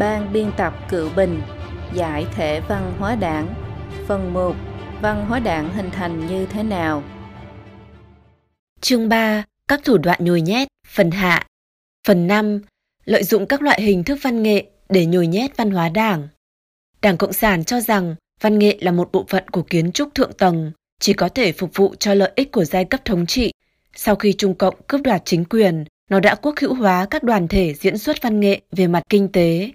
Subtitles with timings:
[0.00, 1.42] Ban biên tập Cựu Bình
[1.94, 3.54] Giải thể văn hóa đảng
[4.06, 4.54] Phần 1
[5.02, 7.02] Văn hóa đảng hình thành như thế nào?
[8.80, 11.46] Chương 3 Các thủ đoạn nhồi nhét Phần hạ
[12.06, 12.60] Phần 5
[13.04, 16.28] Lợi dụng các loại hình thức văn nghệ để nhồi nhét văn hóa đảng
[17.02, 20.32] Đảng Cộng sản cho rằng văn nghệ là một bộ phận của kiến trúc thượng
[20.32, 23.52] tầng, chỉ có thể phục vụ cho lợi ích của giai cấp thống trị.
[23.94, 27.48] Sau khi Trung Cộng cướp đoạt chính quyền, nó đã quốc hữu hóa các đoàn
[27.48, 29.70] thể diễn xuất văn nghệ về mặt kinh tế,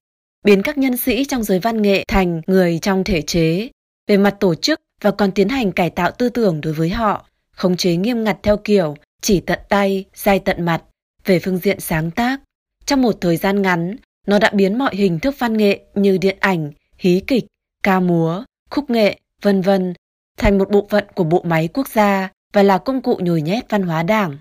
[0.46, 3.70] biến các nhân sĩ trong giới văn nghệ thành người trong thể chế,
[4.08, 7.26] về mặt tổ chức và còn tiến hành cải tạo tư tưởng đối với họ,
[7.52, 10.84] khống chế nghiêm ngặt theo kiểu chỉ tận tay, dai tận mặt,
[11.26, 12.42] về phương diện sáng tác.
[12.86, 13.96] Trong một thời gian ngắn,
[14.28, 17.46] nó đã biến mọi hình thức văn nghệ như điện ảnh, hí kịch,
[17.84, 19.94] ca múa, khúc nghệ, vân vân
[20.38, 23.70] thành một bộ phận của bộ máy quốc gia và là công cụ nhồi nhét
[23.70, 24.38] văn hóa đảng.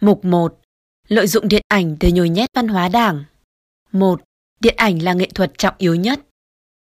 [0.00, 0.60] Mục 1.
[1.08, 3.24] Lợi dụng điện ảnh để nhồi nhét văn hóa đảng.
[3.92, 4.22] 1.
[4.60, 6.20] Điện ảnh là nghệ thuật trọng yếu nhất.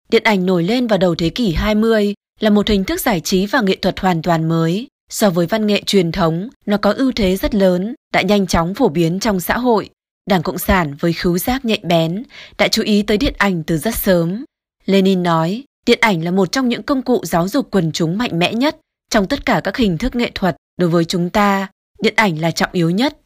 [0.10, 3.46] Điện ảnh nổi lên vào đầu thế kỷ 20 là một hình thức giải trí
[3.46, 4.88] và nghệ thuật hoàn toàn mới.
[5.10, 8.74] So với văn nghệ truyền thống, nó có ưu thế rất lớn, đã nhanh chóng
[8.74, 9.90] phổ biến trong xã hội.
[10.30, 12.24] Đảng Cộng sản với khứu giác nhạy bén
[12.58, 14.46] đã chú ý tới điện ảnh từ rất sớm.
[14.86, 18.40] Lenin nói, điện ảnh là một trong những công cụ giáo dục quần chúng mạnh
[18.40, 18.78] mẽ nhất
[19.10, 20.56] trong tất cả các hình thức nghệ thuật.
[20.78, 21.68] Đối với chúng ta,
[22.02, 23.18] điện ảnh là trọng yếu nhất.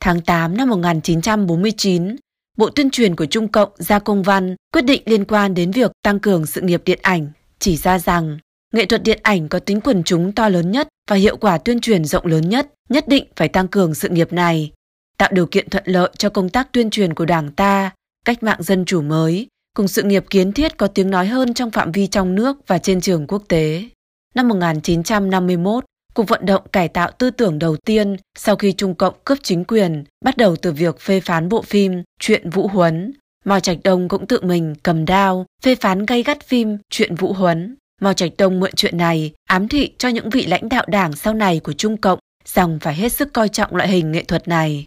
[0.00, 2.16] Tháng 8 năm 1949,
[2.58, 5.92] Bộ Tuyên truyền của Trung Cộng ra công văn quyết định liên quan đến việc
[6.02, 8.38] tăng cường sự nghiệp điện ảnh, chỉ ra rằng
[8.72, 11.80] nghệ thuật điện ảnh có tính quần chúng to lớn nhất và hiệu quả tuyên
[11.80, 14.70] truyền rộng lớn nhất, nhất định phải tăng cường sự nghiệp này,
[15.18, 17.90] tạo điều kiện thuận lợi cho công tác tuyên truyền của Đảng ta,
[18.24, 21.70] cách mạng dân chủ mới, cùng sự nghiệp kiến thiết có tiếng nói hơn trong
[21.70, 23.84] phạm vi trong nước và trên trường quốc tế.
[24.34, 25.84] Năm 1951,
[26.14, 29.64] Cuộc vận động cải tạo tư tưởng đầu tiên sau khi Trung Cộng cướp chính
[29.64, 33.12] quyền bắt đầu từ việc phê phán bộ phim Chuyện Vũ Huấn.
[33.44, 37.32] Mao Trạch Đông cũng tự mình cầm đao phê phán gay gắt phim Chuyện Vũ
[37.32, 37.76] Huấn.
[38.00, 41.34] Mao Trạch Đông mượn chuyện này ám thị cho những vị lãnh đạo đảng sau
[41.34, 44.86] này của Trung Cộng rằng phải hết sức coi trọng loại hình nghệ thuật này.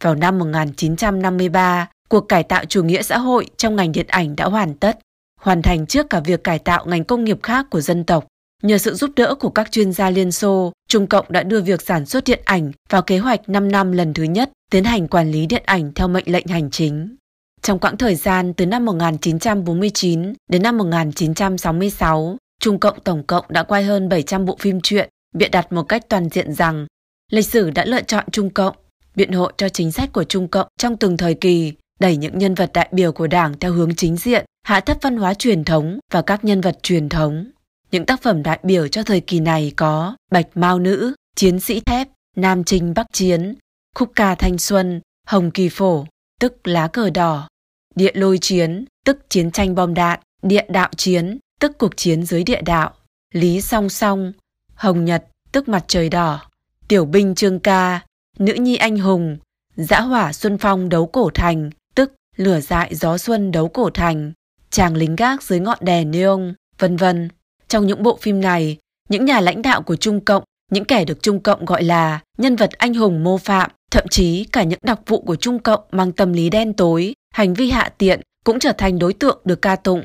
[0.00, 4.44] Vào năm 1953, cuộc cải tạo chủ nghĩa xã hội trong ngành điện ảnh đã
[4.44, 4.98] hoàn tất,
[5.40, 8.26] hoàn thành trước cả việc cải tạo ngành công nghiệp khác của dân tộc.
[8.62, 11.82] Nhờ sự giúp đỡ của các chuyên gia Liên Xô, Trung Cộng đã đưa việc
[11.82, 15.30] sản xuất điện ảnh vào kế hoạch 5 năm lần thứ nhất, tiến hành quản
[15.30, 17.16] lý điện ảnh theo mệnh lệnh hành chính.
[17.62, 23.62] Trong quãng thời gian từ năm 1949 đến năm 1966, Trung Cộng tổng cộng đã
[23.62, 26.86] quay hơn 700 bộ phim truyện, biện đặt một cách toàn diện rằng
[27.32, 28.76] lịch sử đã lựa chọn Trung Cộng,
[29.14, 32.54] biện hộ cho chính sách của Trung Cộng trong từng thời kỳ, đẩy những nhân
[32.54, 35.98] vật đại biểu của Đảng theo hướng chính diện, hạ thấp văn hóa truyền thống
[36.12, 37.50] và các nhân vật truyền thống.
[37.90, 41.80] Những tác phẩm đại biểu cho thời kỳ này có Bạch Mao Nữ, Chiến sĩ
[41.80, 43.54] thép, Nam Trinh Bắc Chiến,
[43.94, 46.06] Khúc ca Thanh Xuân, Hồng Kỳ Phổ,
[46.40, 47.48] tức lá cờ đỏ,
[47.94, 52.44] Địa lôi chiến, tức chiến tranh bom đạn, Địa đạo chiến, tức cuộc chiến dưới
[52.44, 52.94] địa đạo,
[53.32, 54.32] Lý song song,
[54.74, 56.40] Hồng Nhật, tức mặt trời đỏ,
[56.88, 58.00] Tiểu binh trương ca,
[58.38, 59.38] Nữ nhi anh hùng,
[59.76, 64.32] Dã hỏa xuân phong đấu cổ thành, tức lửa dại gió xuân đấu cổ thành,
[64.70, 67.28] chàng lính gác dưới ngọn đèn neon, vân vân.
[67.68, 68.76] Trong những bộ phim này,
[69.08, 72.56] những nhà lãnh đạo của Trung Cộng, những kẻ được Trung Cộng gọi là nhân
[72.56, 76.12] vật anh hùng mô phạm, thậm chí cả những đặc vụ của Trung Cộng mang
[76.12, 79.76] tâm lý đen tối, hành vi hạ tiện cũng trở thành đối tượng được ca
[79.76, 80.02] tụng.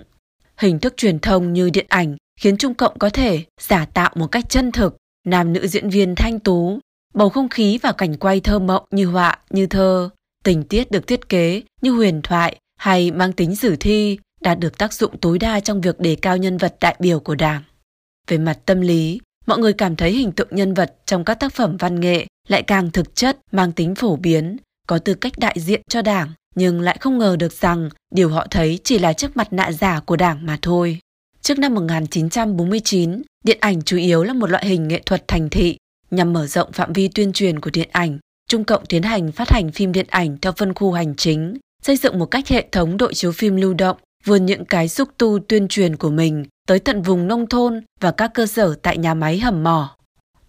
[0.57, 4.27] Hình thức truyền thông như điện ảnh khiến Trung Cộng có thể giả tạo một
[4.27, 4.97] cách chân thực,
[5.27, 6.79] nam nữ diễn viên thanh tú,
[7.13, 10.09] bầu không khí và cảnh quay thơ mộng như họa, như thơ,
[10.43, 14.77] tình tiết được thiết kế như huyền thoại hay mang tính sử thi, đạt được
[14.77, 17.63] tác dụng tối đa trong việc đề cao nhân vật đại biểu của Đảng.
[18.27, 21.53] Về mặt tâm lý, mọi người cảm thấy hình tượng nhân vật trong các tác
[21.53, 24.57] phẩm văn nghệ lại càng thực chất, mang tính phổ biến,
[24.87, 28.47] có tư cách đại diện cho Đảng, nhưng lại không ngờ được rằng điều họ
[28.51, 30.99] thấy chỉ là chiếc mặt nạ giả của Đảng mà thôi.
[31.41, 35.77] Trước năm 1949, điện ảnh chủ yếu là một loại hình nghệ thuật thành thị.
[36.11, 38.17] Nhằm mở rộng phạm vi tuyên truyền của điện ảnh,
[38.49, 41.97] Trung Cộng tiến hành phát hành phim điện ảnh theo phân khu hành chính, xây
[41.97, 45.39] dựng một cách hệ thống đội chiếu phim lưu động vươn những cái xúc tu
[45.47, 49.13] tuyên truyền của mình tới tận vùng nông thôn và các cơ sở tại nhà
[49.13, 49.95] máy hầm mỏ.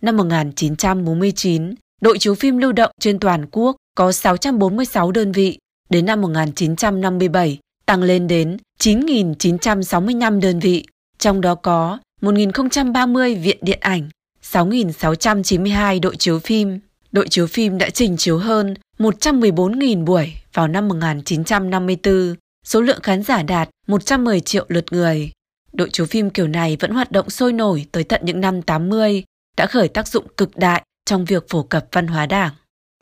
[0.03, 5.59] Năm 1949, đội chiếu phim lưu động trên toàn quốc có 646 đơn vị,
[5.91, 10.85] đến năm 1957 tăng lên đến 9.965 đơn vị,
[11.19, 14.09] trong đó có 1.030 viện điện ảnh,
[14.43, 16.81] 6.692 đội chiếu phim.
[17.13, 22.35] Đội chiếu phim đã trình chiếu hơn 114.000 buổi vào năm 1954
[22.67, 25.31] Số lượng khán giả đạt 110 triệu lượt người.
[25.73, 29.25] Đội chiếu phim kiểu này vẫn hoạt động sôi nổi tới tận những năm 80,
[29.57, 32.53] đã khởi tác dụng cực đại trong việc phổ cập văn hóa đảng.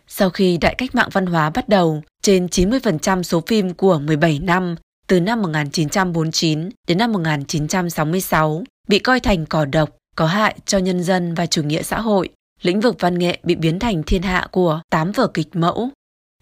[0.07, 4.39] Sau khi đại cách mạng văn hóa bắt đầu, trên 90% số phim của 17
[4.39, 4.77] năm
[5.07, 11.03] từ năm 1949 đến năm 1966 bị coi thành cỏ độc, có hại cho nhân
[11.03, 12.29] dân và chủ nghĩa xã hội.
[12.63, 15.91] Lĩnh vực văn nghệ bị biến thành thiên hạ của 8 vở kịch mẫu.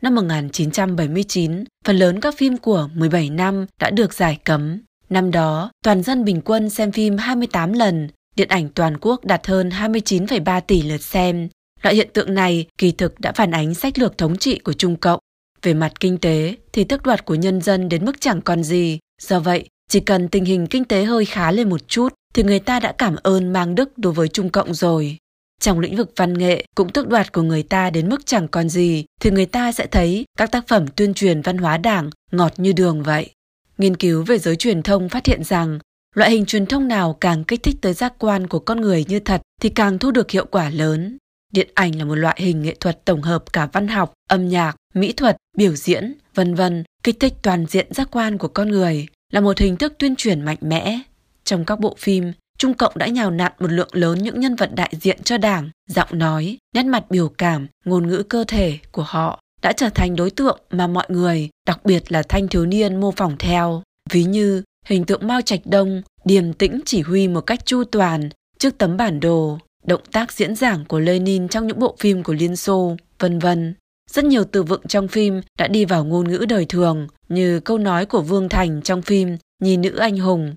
[0.03, 4.81] Năm 1979, phần lớn các phim của 17 năm đã được giải cấm.
[5.11, 9.47] Năm đó, toàn dân bình quân xem phim 28 lần, điện ảnh toàn quốc đạt
[9.47, 11.49] hơn 29,3 tỷ lượt xem.
[11.83, 14.97] Loại hiện tượng này kỳ thực đã phản ánh sách lược thống trị của Trung
[14.97, 15.21] Cộng.
[15.63, 18.99] Về mặt kinh tế thì tước đoạt của nhân dân đến mức chẳng còn gì.
[19.23, 22.59] Do vậy, chỉ cần tình hình kinh tế hơi khá lên một chút thì người
[22.59, 25.17] ta đã cảm ơn mang đức đối với Trung Cộng rồi.
[25.61, 28.69] Trong lĩnh vực văn nghệ cũng tước đoạt của người ta đến mức chẳng còn
[28.69, 32.53] gì thì người ta sẽ thấy các tác phẩm tuyên truyền văn hóa đảng ngọt
[32.57, 33.31] như đường vậy.
[33.79, 35.79] Nghiên cứu về giới truyền thông phát hiện rằng
[36.15, 39.21] loại hình truyền thông nào càng kích thích tới giác quan của con người như
[39.21, 41.17] thật thì càng thu được hiệu quả lớn.
[41.53, 44.77] Điện ảnh là một loại hình nghệ thuật tổng hợp cả văn học, âm nhạc,
[44.95, 49.07] mỹ thuật, biểu diễn, vân vân, kích thích toàn diện giác quan của con người,
[49.33, 51.01] là một hình thức tuyên truyền mạnh mẽ.
[51.45, 54.71] Trong các bộ phim, Trung Cộng đã nhào nặn một lượng lớn những nhân vật
[54.75, 59.03] đại diện cho đảng, giọng nói, nét mặt biểu cảm, ngôn ngữ cơ thể của
[59.03, 63.01] họ đã trở thành đối tượng mà mọi người, đặc biệt là thanh thiếu niên
[63.01, 63.83] mô phỏng theo.
[64.11, 68.29] Ví như hình tượng Mao Trạch Đông điềm tĩnh chỉ huy một cách chu toàn
[68.59, 72.33] trước tấm bản đồ, động tác diễn giảng của Lenin trong những bộ phim của
[72.33, 73.75] Liên Xô, vân vân.
[74.11, 77.79] Rất nhiều từ vựng trong phim đã đi vào ngôn ngữ đời thường, như câu
[77.79, 80.55] nói của Vương Thành trong phim Nhi nữ anh hùng.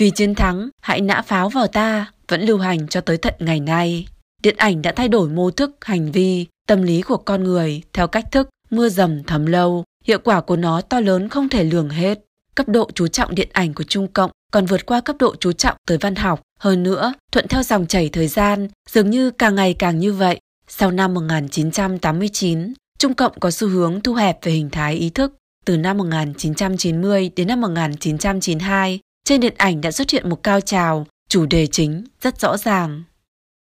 [0.00, 3.60] Vì chiến thắng, hãy nã pháo vào ta, vẫn lưu hành cho tới tận ngày
[3.60, 4.06] nay.
[4.42, 8.06] Điện ảnh đã thay đổi mô thức, hành vi, tâm lý của con người theo
[8.06, 9.84] cách thức mưa dầm thấm lâu.
[10.04, 12.18] Hiệu quả của nó to lớn không thể lường hết.
[12.54, 15.52] Cấp độ chú trọng điện ảnh của Trung Cộng còn vượt qua cấp độ chú
[15.52, 16.40] trọng tới văn học.
[16.60, 20.40] Hơn nữa, thuận theo dòng chảy thời gian, dường như càng ngày càng như vậy.
[20.68, 25.34] Sau năm 1989, Trung Cộng có xu hướng thu hẹp về hình thái ý thức.
[25.66, 29.00] Từ năm 1990 đến năm 1992,
[29.30, 33.02] trên điện ảnh đã xuất hiện một cao trào, chủ đề chính rất rõ ràng.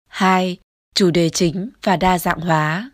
[0.07, 0.57] 2.
[0.95, 2.91] Chủ đề chính và đa dạng hóa.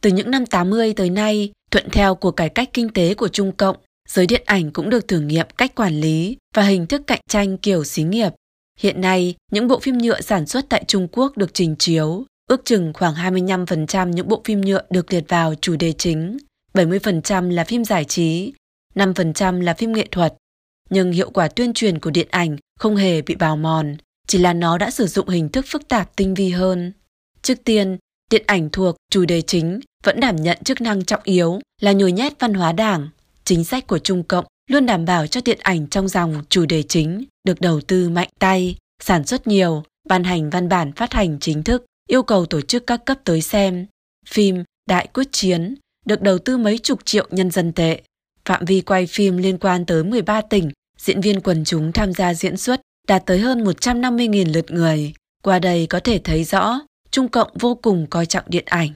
[0.00, 3.52] Từ những năm 80 tới nay, thuận theo cuộc cải cách kinh tế của Trung
[3.52, 3.76] Cộng,
[4.08, 7.58] giới điện ảnh cũng được thử nghiệm cách quản lý và hình thức cạnh tranh
[7.58, 8.30] kiểu xí nghiệp.
[8.78, 12.64] Hiện nay, những bộ phim nhựa sản xuất tại Trung Quốc được trình chiếu, ước
[12.64, 16.38] chừng khoảng 25% những bộ phim nhựa được liệt vào chủ đề chính,
[16.74, 18.52] 70% là phim giải trí,
[18.94, 20.34] 5% là phim nghệ thuật.
[20.90, 23.96] Nhưng hiệu quả tuyên truyền của điện ảnh không hề bị bào mòn,
[24.26, 26.92] chỉ là nó đã sử dụng hình thức phức tạp tinh vi hơn.
[27.42, 27.98] Trước tiên,
[28.30, 32.12] điện ảnh thuộc chủ đề chính vẫn đảm nhận chức năng trọng yếu là nhồi
[32.12, 33.08] nhét văn hóa đảng.
[33.44, 36.82] Chính sách của Trung Cộng luôn đảm bảo cho điện ảnh trong dòng chủ đề
[36.82, 41.38] chính được đầu tư mạnh tay, sản xuất nhiều, ban hành văn bản phát hành
[41.40, 43.86] chính thức, yêu cầu tổ chức các cấp tới xem.
[44.28, 45.74] Phim Đại Quyết Chiến
[46.06, 48.02] được đầu tư mấy chục triệu nhân dân tệ.
[48.48, 52.34] Phạm vi quay phim liên quan tới 13 tỉnh, diễn viên quần chúng tham gia
[52.34, 55.14] diễn xuất đạt tới hơn 150.000 lượt người.
[55.42, 56.80] Qua đây có thể thấy rõ,
[57.10, 58.90] Trung Cộng vô cùng coi trọng điện ảnh.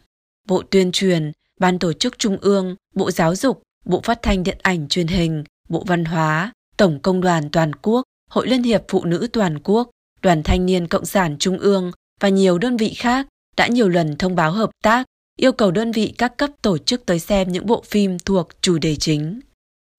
[0.48, 4.58] Bộ tuyên truyền, Ban tổ chức Trung ương, Bộ Giáo dục, Bộ Phát thanh Điện
[4.62, 9.04] ảnh truyền hình, Bộ Văn hóa, Tổng Công đoàn Toàn quốc, Hội Liên hiệp Phụ
[9.04, 9.90] nữ Toàn quốc,
[10.22, 14.16] Đoàn Thanh niên Cộng sản Trung ương và nhiều đơn vị khác đã nhiều lần
[14.16, 15.06] thông báo hợp tác,
[15.40, 18.78] yêu cầu đơn vị các cấp tổ chức tới xem những bộ phim thuộc chủ
[18.78, 19.40] đề chính.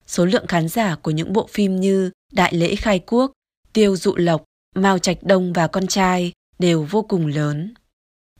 [0.06, 3.32] Số lượng khán giả của những bộ phim như Đại lễ khai quốc,
[3.72, 4.44] Tiêu dụ lộc,
[4.76, 7.74] Mao Trạch Đông và con trai đều vô cùng lớn.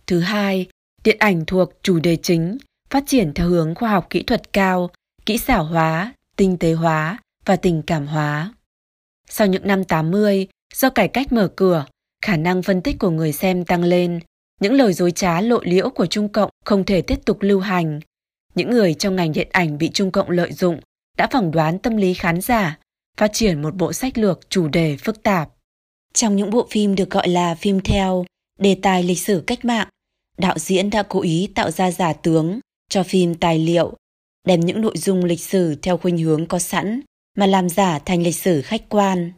[0.06, 0.66] Thứ hai,
[1.04, 2.58] điện ảnh thuộc chủ đề chính,
[2.90, 4.90] phát triển theo hướng khoa học kỹ thuật cao,
[5.26, 8.54] kỹ xảo hóa, tinh tế hóa và tình cảm hóa.
[9.28, 11.86] Sau những năm 80, do cải cách mở cửa,
[12.24, 14.20] khả năng phân tích của người xem tăng lên,
[14.60, 18.00] những lời dối trá lộ liễu của Trung Cộng không thể tiếp tục lưu hành.
[18.54, 20.80] Những người trong ngành điện ảnh bị Trung Cộng lợi dụng
[21.16, 22.78] đã phỏng đoán tâm lý khán giả,
[23.16, 25.50] phát triển một bộ sách lược chủ đề phức tạp.
[26.14, 28.24] Trong những bộ phim được gọi là phim theo,
[28.58, 29.88] đề tài lịch sử cách mạng,
[30.38, 33.96] đạo diễn đã cố ý tạo ra giả tướng cho phim tài liệu,
[34.46, 37.00] đem những nội dung lịch sử theo khuynh hướng có sẵn
[37.36, 39.32] mà làm giả thành lịch sử khách quan.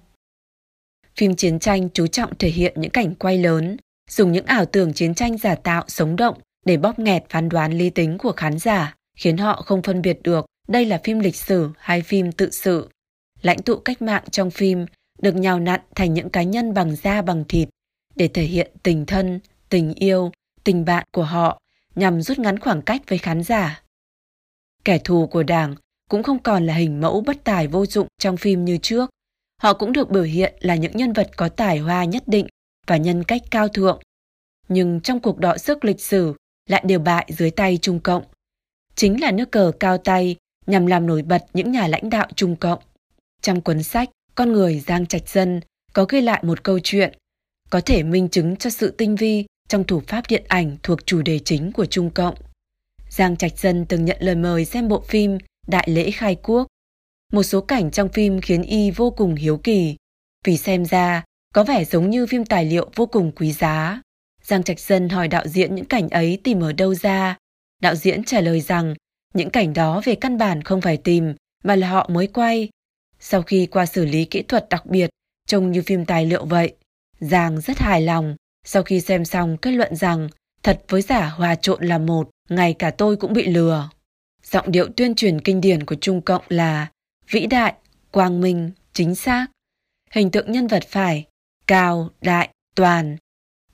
[1.16, 3.76] Phim chiến tranh chú trọng thể hiện những cảnh quay lớn,
[4.12, 7.72] dùng những ảo tưởng chiến tranh giả tạo sống động để bóp nghẹt phán đoán
[7.72, 11.36] lý tính của khán giả, khiến họ không phân biệt được đây là phim lịch
[11.36, 12.88] sử hay phim tự sự.
[13.42, 14.86] Lãnh tụ cách mạng trong phim
[15.22, 17.68] được nhào nặn thành những cá nhân bằng da bằng thịt
[18.14, 20.32] để thể hiện tình thân, tình yêu,
[20.64, 21.58] tình bạn của họ
[21.94, 23.82] nhằm rút ngắn khoảng cách với khán giả.
[24.84, 25.74] Kẻ thù của Đảng
[26.10, 29.10] cũng không còn là hình mẫu bất tài vô dụng trong phim như trước.
[29.62, 32.46] Họ cũng được biểu hiện là những nhân vật có tài hoa nhất định
[32.86, 34.00] và nhân cách cao thượng.
[34.68, 36.34] Nhưng trong cuộc đọ sức lịch sử
[36.68, 38.24] lại đều bại dưới tay Trung Cộng.
[38.94, 40.36] Chính là nước cờ cao tay
[40.66, 42.82] nhằm làm nổi bật những nhà lãnh đạo Trung Cộng.
[43.42, 45.60] Trong cuốn sách Con người Giang Trạch Dân
[45.92, 47.12] có ghi lại một câu chuyện
[47.70, 51.22] có thể minh chứng cho sự tinh vi trong thủ pháp điện ảnh thuộc chủ
[51.22, 52.34] đề chính của Trung Cộng.
[53.08, 56.66] Giang Trạch Dân từng nhận lời mời xem bộ phim Đại lễ khai quốc.
[57.32, 59.96] Một số cảnh trong phim khiến y vô cùng hiếu kỳ,
[60.44, 64.02] vì xem ra có vẻ giống như phim tài liệu vô cùng quý giá.
[64.42, 67.36] Giang Trạch Dân hỏi đạo diễn những cảnh ấy tìm ở đâu ra.
[67.82, 68.94] Đạo diễn trả lời rằng
[69.34, 72.68] những cảnh đó về căn bản không phải tìm mà là họ mới quay.
[73.20, 75.10] Sau khi qua xử lý kỹ thuật đặc biệt,
[75.46, 76.74] trông như phim tài liệu vậy.
[77.20, 80.28] Giang rất hài lòng, sau khi xem xong kết luận rằng
[80.62, 83.88] thật với giả hòa trộn là một, ngay cả tôi cũng bị lừa.
[84.44, 86.86] Giọng điệu tuyên truyền kinh điển của Trung Cộng là
[87.30, 87.74] vĩ đại,
[88.10, 89.46] quang minh, chính xác.
[90.10, 91.24] Hình tượng nhân vật phải
[91.66, 93.16] cao, đại, toàn,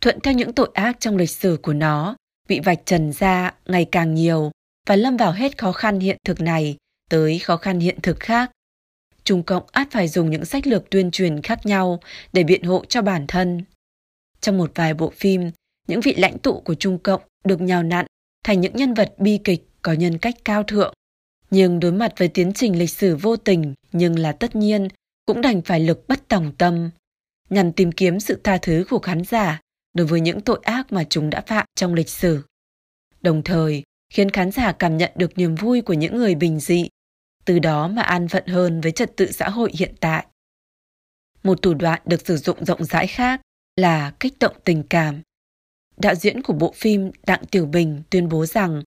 [0.01, 2.17] thuận theo những tội ác trong lịch sử của nó,
[2.49, 4.51] bị vạch trần ra ngày càng nhiều
[4.89, 6.77] và lâm vào hết khó khăn hiện thực này
[7.11, 8.51] tới khó khăn hiện thực khác.
[9.25, 12.01] Trung Cộng át phải dùng những sách lược tuyên truyền khác nhau
[12.33, 13.65] để biện hộ cho bản thân.
[14.41, 15.51] Trong một vài bộ phim,
[15.89, 18.07] những vị lãnh tụ của Trung Cộng được nhào nặn
[18.45, 20.95] thành những nhân vật bi kịch có nhân cách cao thượng.
[21.51, 24.89] Nhưng đối mặt với tiến trình lịch sử vô tình nhưng là tất nhiên,
[25.27, 26.91] cũng đành phải lực bất tòng tâm,
[27.51, 29.61] nhằm tìm kiếm sự tha thứ của khán giả
[29.95, 32.45] đối với những tội ác mà chúng đã phạm trong lịch sử.
[33.21, 36.89] Đồng thời, khiến khán giả cảm nhận được niềm vui của những người bình dị,
[37.45, 40.27] từ đó mà an phận hơn với trật tự xã hội hiện tại.
[41.43, 43.41] Một thủ đoạn được sử dụng rộng rãi khác
[43.77, 45.23] là kích động tình cảm.
[45.97, 48.83] Đạo diễn của bộ phim Đặng Tiểu Bình tuyên bố rằng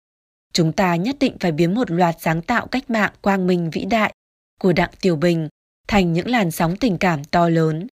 [0.53, 3.85] chúng ta nhất định phải biến một loạt sáng tạo cách mạng quang minh vĩ
[3.85, 4.13] đại
[4.59, 5.47] của Đặng Tiểu Bình
[5.87, 7.87] thành những làn sóng tình cảm to lớn,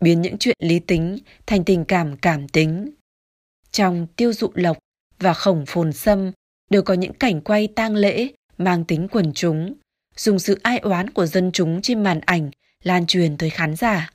[0.00, 2.90] biến những chuyện lý tính thành tình cảm cảm tính.
[3.70, 4.78] Trong Tiêu dụ lộc
[5.18, 6.32] và Khổng phồn sâm
[6.70, 8.28] đều có những cảnh quay tang lễ
[8.58, 9.74] mang tính quần chúng,
[10.16, 12.50] dùng sự ai oán của dân chúng trên màn ảnh
[12.82, 14.10] lan truyền tới khán giả,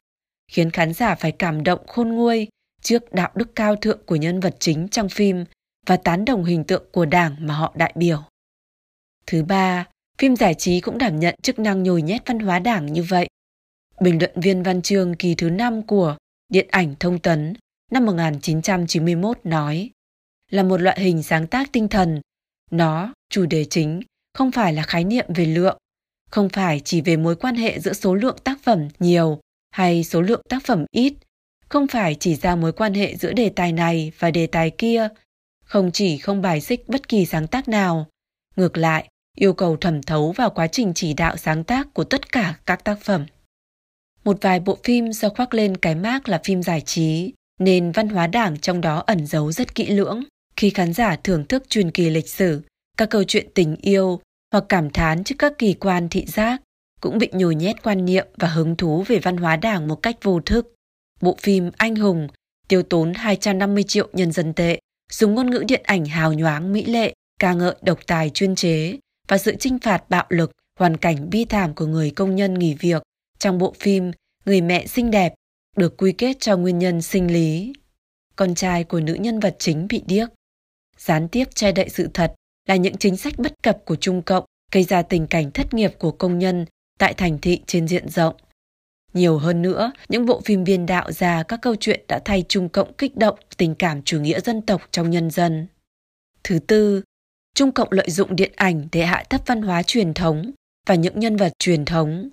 [0.51, 2.47] khiến khán giả phải cảm động khôn nguôi
[2.81, 5.45] trước đạo đức cao thượng của nhân vật chính trong phim
[5.85, 8.23] và tán đồng hình tượng của đảng mà họ đại biểu.
[9.27, 9.85] Thứ ba,
[10.17, 13.27] phim giải trí cũng đảm nhận chức năng nhồi nhét văn hóa đảng như vậy.
[14.01, 16.17] Bình luận viên văn chương kỳ thứ 5 của
[16.49, 17.53] Điện ảnh Thông tấn
[17.91, 19.89] năm 1991 nói
[20.51, 22.21] là một loại hình sáng tác tinh thần.
[22.71, 24.01] Nó, chủ đề chính,
[24.33, 25.77] không phải là khái niệm về lượng,
[26.29, 29.39] không phải chỉ về mối quan hệ giữa số lượng tác phẩm nhiều
[29.71, 31.13] hay số lượng tác phẩm ít,
[31.69, 35.07] không phải chỉ ra mối quan hệ giữa đề tài này và đề tài kia,
[35.65, 38.07] không chỉ không bài xích bất kỳ sáng tác nào,
[38.55, 42.31] ngược lại, yêu cầu thẩm thấu vào quá trình chỉ đạo sáng tác của tất
[42.31, 43.25] cả các tác phẩm.
[44.25, 48.09] Một vài bộ phim do khoác lên cái mác là phim giải trí, nên văn
[48.09, 50.23] hóa đảng trong đó ẩn giấu rất kỹ lưỡng.
[50.55, 52.61] Khi khán giả thưởng thức truyền kỳ lịch sử,
[52.97, 54.19] các câu chuyện tình yêu
[54.51, 56.61] hoặc cảm thán trước các kỳ quan thị giác,
[57.01, 60.15] cũng bị nhồi nhét quan niệm và hứng thú về văn hóa đảng một cách
[60.23, 60.73] vô thức.
[61.21, 62.27] Bộ phim Anh Hùng
[62.67, 64.79] tiêu tốn 250 triệu nhân dân tệ,
[65.11, 68.97] dùng ngôn ngữ điện ảnh hào nhoáng mỹ lệ, ca ngợi độc tài chuyên chế
[69.27, 72.73] và sự trinh phạt bạo lực, hoàn cảnh bi thảm của người công nhân nghỉ
[72.73, 73.03] việc
[73.45, 74.11] trong bộ phim
[74.45, 75.33] Người mẹ xinh đẹp
[75.77, 77.73] được quy kết cho nguyên nhân sinh lý.
[78.35, 80.29] Con trai của nữ nhân vật chính bị điếc.
[80.97, 82.33] Gián tiếp che đậy sự thật
[82.67, 85.93] là những chính sách bất cập của Trung Cộng gây ra tình cảnh thất nghiệp
[85.99, 86.65] của công nhân
[86.99, 88.35] tại thành thị trên diện rộng.
[89.13, 92.69] Nhiều hơn nữa, những bộ phim biên đạo ra các câu chuyện đã thay Trung
[92.69, 95.67] Cộng kích động tình cảm chủ nghĩa dân tộc trong nhân dân.
[96.43, 97.01] Thứ tư,
[97.55, 100.51] Trung Cộng lợi dụng điện ảnh để hạ thấp văn hóa truyền thống
[100.87, 102.29] và những nhân vật truyền thống.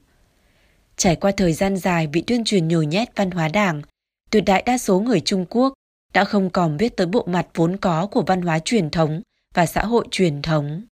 [0.96, 3.82] Trải qua thời gian dài bị tuyên truyền nhồi nhét văn hóa đảng,
[4.30, 5.72] tuyệt đại đa số người Trung Quốc
[6.12, 9.22] đã không còn biết tới bộ mặt vốn có của văn hóa truyền thống
[9.54, 10.82] và xã hội truyền thống.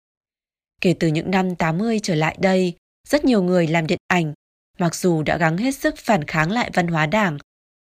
[0.81, 2.75] Kể từ những năm 80 trở lại đây,
[3.09, 4.33] rất nhiều người làm điện ảnh,
[4.79, 7.39] mặc dù đã gắng hết sức phản kháng lại văn hóa đảng,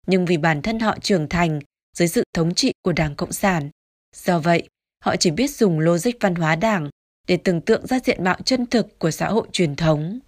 [0.07, 1.59] nhưng vì bản thân họ trưởng thành
[1.97, 3.69] dưới sự thống trị của Đảng Cộng sản.
[4.15, 4.69] Do vậy,
[5.03, 6.89] họ chỉ biết dùng logic văn hóa đảng
[7.27, 10.19] để tưởng tượng ra diện mạo chân thực của xã hội truyền thống.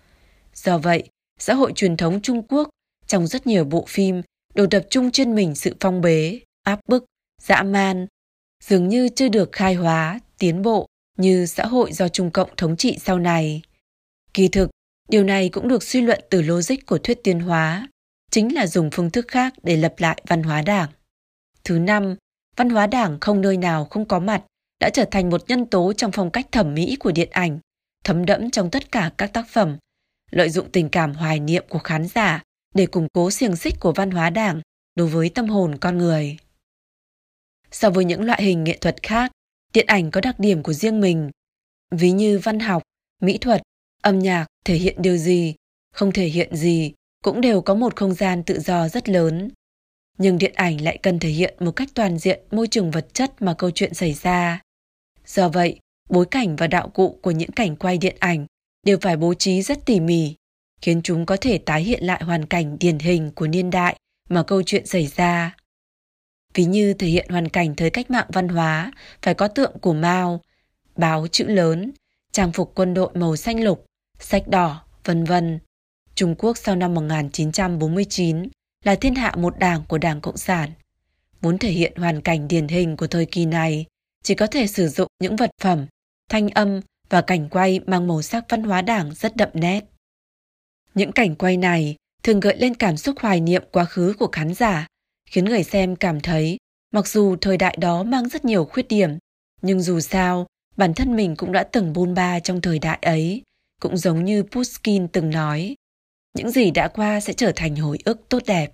[0.54, 2.70] Do vậy, xã hội truyền thống Trung Quốc
[3.08, 4.22] trong rất nhiều bộ phim
[4.56, 7.06] đều tập trung trên mình sự phong bế, áp bức,
[7.42, 8.08] dã man,
[8.64, 12.78] dường như chưa được khai hóa, tiến bộ như xã hội do Trung Cộng thống
[12.78, 13.62] trị sau này.
[14.34, 14.70] Kỳ thực,
[15.10, 17.88] điều này cũng được suy luận từ logic của thuyết tiến hóa,
[18.32, 20.90] chính là dùng phương thức khác để lập lại văn hóa đảng.
[21.64, 22.16] Thứ năm,
[22.56, 24.44] văn hóa đảng không nơi nào không có mặt
[24.80, 27.60] đã trở thành một nhân tố trong phong cách thẩm mỹ của điện ảnh,
[28.04, 29.78] thấm đẫm trong tất cả các tác phẩm,
[30.32, 32.44] lợi dụng tình cảm hoài niệm của khán giả
[32.76, 34.62] để củng cố xiềng xích của văn hóa đảng
[34.96, 36.38] đối với tâm hồn con người.
[37.72, 39.32] So với những loại hình nghệ thuật khác,
[39.74, 41.32] điện ảnh có đặc điểm của riêng mình.
[41.92, 42.84] Ví như văn học,
[43.22, 43.62] mỹ thuật,
[44.02, 45.56] âm nhạc thể hiện điều gì,
[45.94, 46.94] không thể hiện gì,
[47.24, 49.50] cũng đều có một không gian tự do rất lớn.
[50.18, 53.42] Nhưng điện ảnh lại cần thể hiện một cách toàn diện môi trường vật chất
[53.42, 54.62] mà câu chuyện xảy ra.
[55.26, 55.80] Do vậy,
[56.10, 58.46] bối cảnh và đạo cụ của những cảnh quay điện ảnh
[58.86, 60.36] đều phải bố trí rất tỉ mỉ,
[60.82, 63.96] khiến chúng có thể tái hiện lại hoàn cảnh điển hình của niên đại
[64.30, 65.56] mà câu chuyện xảy ra.
[66.54, 68.92] Ví như thể hiện hoàn cảnh thời cách mạng văn hóa,
[69.22, 70.42] phải có tượng của Mao,
[70.96, 71.92] báo chữ lớn,
[72.32, 73.86] trang phục quân đội màu xanh lục,
[74.20, 75.60] sách đỏ, vân vân.
[76.16, 78.48] Trung Quốc sau năm 1949
[78.84, 80.72] là thiên hạ một đảng của Đảng Cộng sản.
[81.42, 83.86] Muốn thể hiện hoàn cảnh điển hình của thời kỳ này,
[84.24, 85.86] chỉ có thể sử dụng những vật phẩm,
[86.30, 89.84] thanh âm và cảnh quay mang màu sắc văn hóa đảng rất đậm nét.
[90.94, 94.54] Những cảnh quay này thường gợi lên cảm xúc hoài niệm quá khứ của khán
[94.54, 94.88] giả,
[95.30, 96.58] khiến người xem cảm thấy
[96.94, 99.18] mặc dù thời đại đó mang rất nhiều khuyết điểm,
[99.62, 100.48] nhưng dù sao,
[100.78, 103.42] bản thân mình cũng đã từng bôn ba trong thời đại ấy,
[103.82, 105.76] cũng giống như Pushkin từng nói,
[106.34, 108.72] những gì đã qua sẽ trở thành hồi ức tốt đẹp.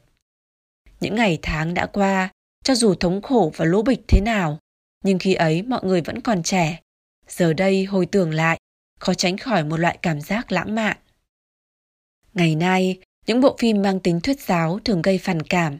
[0.99, 2.29] Những ngày tháng đã qua,
[2.63, 4.59] cho dù thống khổ và lỗ bịch thế nào,
[5.03, 6.79] nhưng khi ấy mọi người vẫn còn trẻ.
[7.27, 8.59] Giờ đây hồi tưởng lại,
[8.99, 10.97] khó tránh khỏi một loại cảm giác lãng mạn.
[12.33, 15.77] Ngày nay, những bộ phim mang tính thuyết giáo thường gây phản cảm.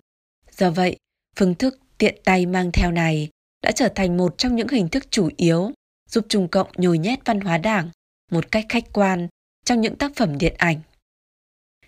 [0.51, 0.97] Do vậy,
[1.35, 3.29] phương thức tiện tay mang theo này
[3.61, 5.71] đã trở thành một trong những hình thức chủ yếu
[6.09, 7.89] giúp Trung Cộng nhồi nhét văn hóa đảng
[8.31, 9.27] một cách khách quan
[9.65, 10.81] trong những tác phẩm điện ảnh.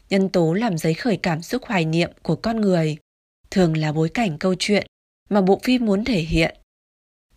[0.10, 2.98] Nhân tố làm giấy khởi cảm xúc hoài niệm của con người
[3.52, 4.88] thường là bối cảnh câu chuyện
[5.30, 6.58] mà bộ phim muốn thể hiện.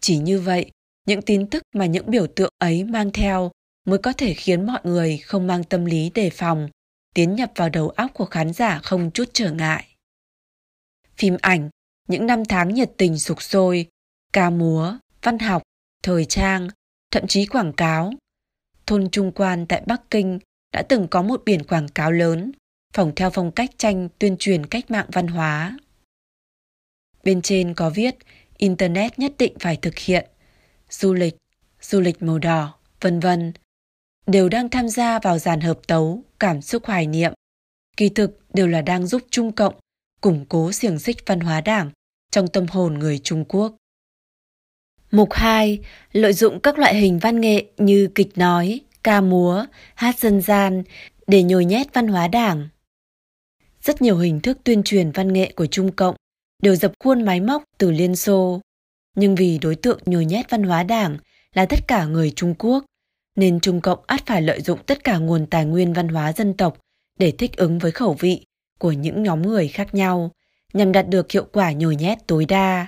[0.00, 0.70] Chỉ như vậy,
[1.09, 3.50] những tin tức mà những biểu tượng ấy mang theo
[3.85, 6.69] mới có thể khiến mọi người không mang tâm lý đề phòng,
[7.15, 9.87] tiến nhập vào đầu óc của khán giả không chút trở ngại.
[11.17, 11.71] Phim ảnh,
[12.09, 13.87] những năm tháng nhiệt tình sục sôi,
[14.33, 15.62] ca múa, văn học,
[16.03, 16.69] thời trang,
[17.11, 18.12] thậm chí quảng cáo.
[18.87, 20.38] Thôn Trung Quan tại Bắc Kinh
[20.73, 22.53] đã từng có một biển quảng cáo lớn,
[22.93, 25.79] phỏng theo phong cách tranh tuyên truyền cách mạng văn hóa.
[27.25, 28.16] Bên trên có viết
[28.59, 30.29] Internet nhất định phải thực hiện,
[30.90, 31.37] du lịch,
[31.81, 33.53] du lịch màu đỏ, vân vân
[34.27, 37.33] đều đang tham gia vào dàn hợp tấu cảm xúc hoài niệm.
[37.96, 39.74] Kỳ thực đều là đang giúp Trung Cộng
[40.20, 41.90] củng cố xiềng xích văn hóa đảng
[42.31, 43.77] trong tâm hồn người Trung Quốc.
[45.11, 45.79] Mục 2.
[46.12, 50.83] Lợi dụng các loại hình văn nghệ như kịch nói, ca múa, hát dân gian
[51.27, 52.68] để nhồi nhét văn hóa đảng.
[53.83, 56.16] Rất nhiều hình thức tuyên truyền văn nghệ của Trung Cộng
[56.62, 58.61] đều dập khuôn máy móc từ Liên Xô.
[59.16, 61.16] Nhưng vì đối tượng nhồi nhét văn hóa đảng
[61.55, 62.85] là tất cả người Trung Quốc,
[63.37, 66.55] nên Trung Cộng ắt phải lợi dụng tất cả nguồn tài nguyên văn hóa dân
[66.55, 66.79] tộc
[67.18, 68.44] để thích ứng với khẩu vị
[68.79, 70.33] của những nhóm người khác nhau,
[70.73, 72.87] nhằm đạt được hiệu quả nhồi nhét tối đa.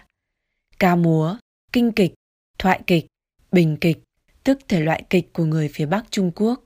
[0.78, 1.37] Ca múa,
[1.72, 2.14] kinh kịch,
[2.59, 3.06] thoại kịch,
[3.52, 3.98] bình kịch,
[4.44, 6.64] tức thể loại kịch của người phía Bắc Trung Quốc.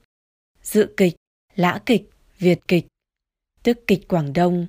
[0.62, 1.14] Dự kịch,
[1.54, 2.86] lã kịch, Việt kịch,
[3.62, 4.66] tức kịch Quảng Đông.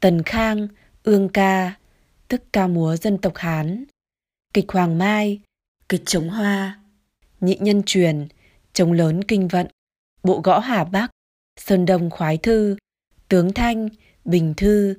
[0.00, 0.68] Tần Khang,
[1.02, 1.74] ương ca,
[2.28, 3.84] tức ca múa dân tộc Hán.
[4.54, 5.40] Kịch Hoàng Mai,
[5.88, 6.80] kịch chống hoa.
[7.40, 8.28] Nhị nhân truyền,
[8.72, 9.66] chống lớn kinh vận,
[10.22, 11.10] bộ gõ Hà Bắc,
[11.60, 12.76] Sơn Đông khoái thư,
[13.28, 13.88] tướng thanh,
[14.24, 14.94] bình thư,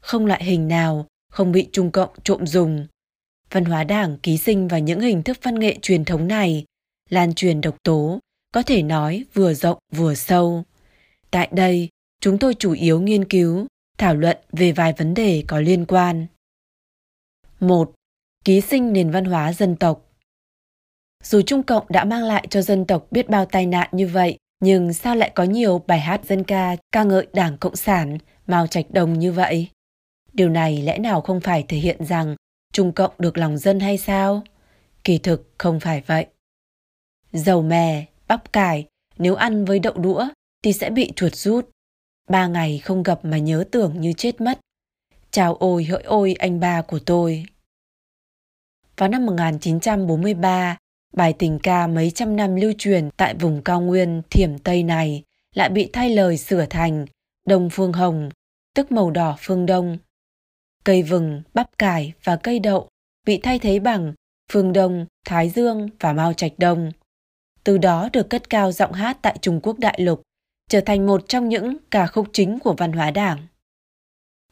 [0.00, 2.86] không loại hình nào không bị Trung Cộng trộm dùng.
[3.50, 6.64] Văn hóa đảng ký sinh vào những hình thức văn nghệ truyền thống này,
[7.08, 8.18] lan truyền độc tố,
[8.54, 10.64] có thể nói vừa rộng vừa sâu.
[11.30, 11.88] Tại đây,
[12.20, 13.66] chúng tôi chủ yếu nghiên cứu,
[13.98, 16.26] thảo luận về vài vấn đề có liên quan.
[17.60, 17.94] 1.
[18.48, 20.10] Ký sinh nền văn hóa dân tộc
[21.24, 24.38] Dù Trung Cộng đã mang lại cho dân tộc biết bao tai nạn như vậy,
[24.60, 28.66] nhưng sao lại có nhiều bài hát dân ca ca ngợi Đảng Cộng sản, Mao
[28.66, 29.68] Trạch Đồng như vậy?
[30.32, 32.36] Điều này lẽ nào không phải thể hiện rằng
[32.72, 34.42] Trung Cộng được lòng dân hay sao?
[35.04, 36.26] Kỳ thực không phải vậy.
[37.32, 38.86] Dầu mè, bắp cải,
[39.18, 40.28] nếu ăn với đậu đũa
[40.64, 41.70] thì sẽ bị chuột rút.
[42.30, 44.58] Ba ngày không gặp mà nhớ tưởng như chết mất.
[45.30, 47.46] Chào ôi hỡi ôi anh ba của tôi.
[48.98, 50.76] Vào năm 1943,
[51.12, 55.22] bài tình ca mấy trăm năm lưu truyền tại vùng cao nguyên Thiểm Tây này
[55.54, 57.06] lại bị thay lời sửa thành
[57.46, 58.28] Đông Phương Hồng,
[58.74, 59.98] tức màu đỏ phương Đông.
[60.84, 62.88] Cây vừng, bắp cải và cây đậu
[63.26, 64.14] bị thay thế bằng
[64.52, 66.90] Phương Đông, Thái Dương và Mao Trạch Đông.
[67.64, 70.22] Từ đó được cất cao giọng hát tại Trung Quốc đại lục,
[70.70, 73.46] trở thành một trong những ca khúc chính của văn hóa đảng.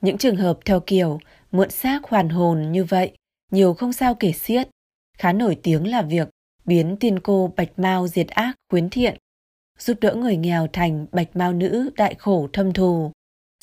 [0.01, 1.19] Những trường hợp theo kiểu
[1.53, 3.13] mượn xác hoàn hồn như vậy,
[3.53, 4.69] nhiều không sao kể xiết.
[5.19, 6.29] Khá nổi tiếng là việc
[6.65, 9.17] biến tiên cô bạch mao diệt ác khuyến thiện,
[9.79, 13.13] giúp đỡ người nghèo thành bạch mao nữ đại khổ thâm thù,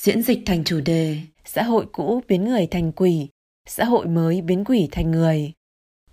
[0.01, 3.27] diễn dịch thành chủ đề xã hội cũ biến người thành quỷ,
[3.67, 5.51] xã hội mới biến quỷ thành người.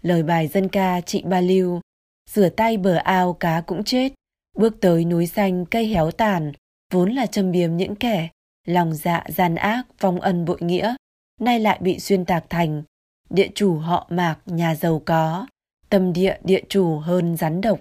[0.03, 1.81] Lời bài dân ca chị Ba Lưu,
[2.31, 4.13] rửa tay bờ ao cá cũng chết,
[4.59, 6.53] bước tới núi xanh cây héo tàn,
[6.93, 8.29] vốn là châm biếm những kẻ
[8.67, 10.95] lòng dạ gian ác, vong ân bội nghĩa,
[11.41, 12.83] nay lại bị xuyên tạc thành
[13.31, 15.47] địa chủ họ mạc nhà giàu có,
[15.89, 17.81] tâm địa địa chủ hơn rắn độc,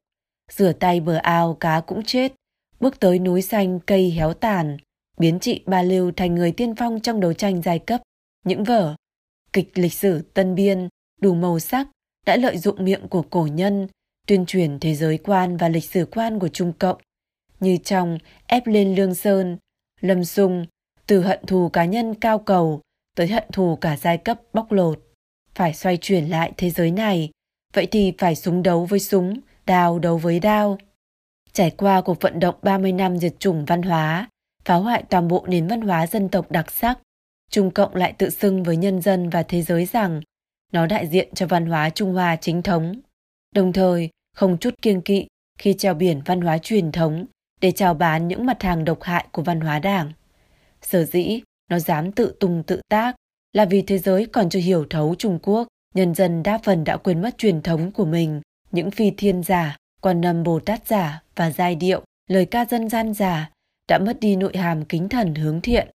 [0.52, 2.34] rửa tay bờ ao cá cũng chết,
[2.80, 4.78] bước tới núi xanh cây héo tàn,
[5.18, 8.02] biến chị Ba Lưu thành người tiên phong trong đấu tranh giai cấp.
[8.46, 8.96] Những vở,
[9.54, 10.88] kịch lịch sử tân biên,
[11.22, 11.88] đủ màu sắc,
[12.26, 13.88] đã lợi dụng miệng của cổ nhân,
[14.28, 17.02] tuyên truyền thế giới quan và lịch sử quan của Trung Cộng,
[17.60, 19.58] như trong ép lên Lương Sơn,
[20.02, 20.66] Lâm Sung,
[21.06, 22.82] từ hận thù cá nhân cao cầu
[23.16, 25.09] tới hận thù cả giai cấp bóc lột.
[25.60, 27.30] Phải xoay chuyển lại thế giới này,
[27.74, 30.78] vậy thì phải súng đấu với súng, đao đấu với đao.
[31.54, 34.30] Trải qua cuộc vận động 30 năm diệt chủng văn hóa,
[34.66, 37.00] phá hoại toàn bộ nền văn hóa dân tộc đặc sắc,
[37.52, 40.22] Trung Cộng lại tự xưng với nhân dân và thế giới rằng
[40.72, 43.02] nó đại diện cho văn hóa Trung Hoa chính thống,
[43.56, 47.26] đồng thời không chút kiêng kỵ khi treo biển văn hóa truyền thống
[47.62, 50.12] để chào bán những mặt hàng độc hại của văn hóa đảng.
[50.82, 53.16] Sở dĩ nó dám tự tung tự tác
[53.54, 56.98] là vì thế giới còn chưa hiểu thấu Trung Quốc, nhân dân đa phần đã
[56.98, 61.22] quên mất truyền thống của mình, những phi thiên giả, quan âm Bồ Tát giả
[61.36, 63.52] và giai điệu, lời ca dân gian giả
[63.88, 65.88] đã mất đi nội hàm kính thần hướng thiện,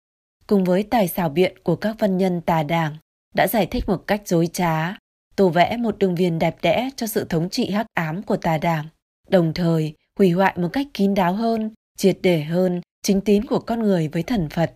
[0.47, 2.97] cùng với tài xảo biện của các văn nhân tà đảng
[3.35, 4.97] đã giải thích một cách dối trá,
[5.35, 8.57] tô vẽ một đường viền đẹp đẽ cho sự thống trị hắc ám của tà
[8.57, 8.85] đảng,
[9.29, 13.59] đồng thời hủy hoại một cách kín đáo hơn, triệt để hơn chính tín của
[13.59, 14.73] con người với thần Phật,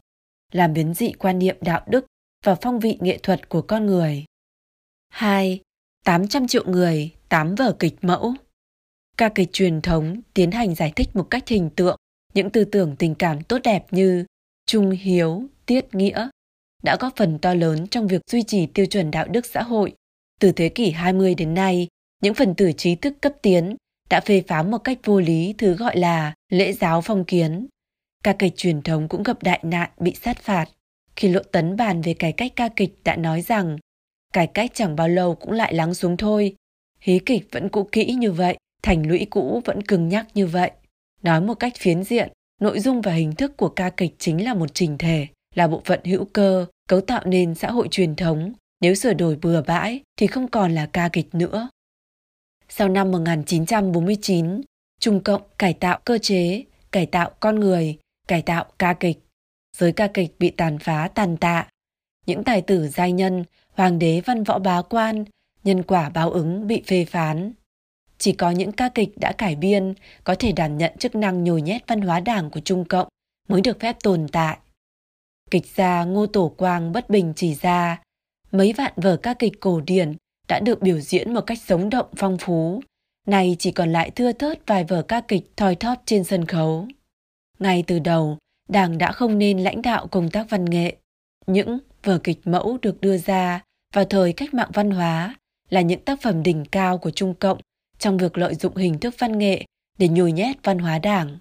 [0.52, 2.06] làm biến dị quan niệm đạo đức
[2.48, 4.26] và phong vị nghệ thuật của con người.
[5.10, 5.60] 2.
[6.06, 8.34] 800 triệu người, 8 vở kịch mẫu.
[9.18, 11.98] Ca kịch truyền thống tiến hành giải thích một cách hình tượng
[12.34, 14.26] những tư tưởng tình cảm tốt đẹp như
[14.66, 16.30] trung hiếu, tiết nghĩa
[16.84, 19.94] đã góp phần to lớn trong việc duy trì tiêu chuẩn đạo đức xã hội.
[20.40, 21.88] Từ thế kỷ 20 đến nay,
[22.24, 23.76] những phần tử trí thức cấp tiến
[24.10, 27.68] đã phê phán một cách vô lý thứ gọi là lễ giáo phong kiến.
[28.24, 30.66] Ca kịch truyền thống cũng gặp đại nạn bị sát phạt.
[31.18, 33.78] Khi Lộ Tấn bàn về cải cách ca kịch đã nói rằng
[34.34, 36.56] cải cách chẳng bao lâu cũng lại lắng xuống thôi.
[37.00, 40.72] Hí kịch vẫn cũ kỹ như vậy, thành lũy cũ vẫn cứng nhắc như vậy.
[41.24, 44.54] Nói một cách phiến diện, nội dung và hình thức của ca kịch chính là
[44.54, 48.54] một trình thể, là bộ phận hữu cơ, cấu tạo nên xã hội truyền thống.
[48.82, 51.70] Nếu sửa đổi bừa bãi thì không còn là ca kịch nữa.
[52.70, 54.62] Sau năm 1949,
[55.00, 59.27] Trung Cộng cải tạo cơ chế, cải tạo con người, cải tạo ca kịch.
[59.78, 61.68] Giới ca kịch bị tàn phá tàn tạ.
[62.26, 65.26] Những tài tử giai nhân, hoàng đế văn võ bá quan,
[65.64, 67.54] nhân quả báo ứng bị phê phán.
[68.18, 71.62] Chỉ có những ca kịch đã cải biên có thể đảm nhận chức năng nhồi
[71.62, 73.08] nhét văn hóa đảng của Trung Cộng
[73.48, 74.58] mới được phép tồn tại.
[75.52, 78.02] Kịch gia Ngô Tổ Quang bất bình chỉ ra,
[78.52, 80.16] mấy vạn vở ca kịch cổ điển
[80.48, 82.82] đã được biểu diễn một cách sống động phong phú,
[83.28, 86.88] nay chỉ còn lại thưa thớt vài vở ca kịch thoi thóp trên sân khấu.
[87.60, 90.96] Ngay từ đầu, Đảng đã không nên lãnh đạo công tác văn nghệ.
[91.48, 95.36] Những vở kịch mẫu được đưa ra vào thời cách mạng văn hóa
[95.70, 97.58] là những tác phẩm đỉnh cao của Trung Cộng
[98.00, 99.66] trong việc lợi dụng hình thức văn nghệ
[99.98, 101.38] để nhồi nhét văn hóa đảng.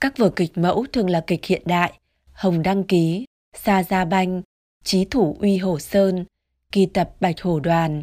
[0.00, 1.92] Các vở kịch mẫu thường là kịch hiện đại,
[2.32, 3.24] Hồng Đăng Ký,
[3.56, 4.42] Sa Gia Banh,
[4.84, 6.24] Chí Thủ Uy Hổ Sơn,
[6.72, 8.02] Kỳ tập Bạch Hổ Đoàn,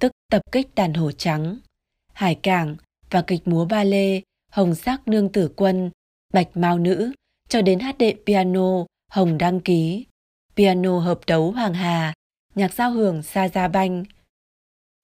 [0.00, 1.58] tức tập kích đàn hổ trắng,
[2.12, 2.76] Hải Cảng
[3.10, 5.90] và kịch múa ba lê Hồng Sắc Nương Tử Quân,
[6.32, 7.12] Bạch Mao Nữ
[7.48, 10.06] cho đến hát đệm piano Hồng Đăng Ký,
[10.56, 12.14] piano hợp đấu Hoàng Hà,
[12.54, 14.04] nhạc giao hưởng Sa Gia Banh.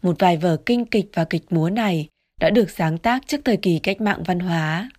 [0.03, 2.09] Một vài vở kinh kịch và kịch múa này
[2.41, 4.91] đã được sáng tác trước thời kỳ cách mạng văn hóa.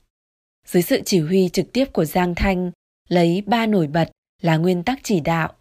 [0.66, 2.72] Dưới sự chỉ huy trực tiếp của Giang Thanh,
[3.10, 5.54] lấy ba nổi bật là nguyên tắc chỉ đạo.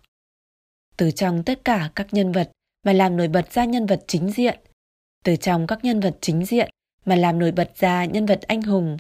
[0.97, 2.51] Từ trong tất cả các nhân vật
[2.83, 4.59] mà làm nổi bật ra nhân vật chính diện,
[5.25, 6.71] từ trong các nhân vật chính diện
[7.05, 8.97] mà làm nổi bật ra nhân vật anh hùng,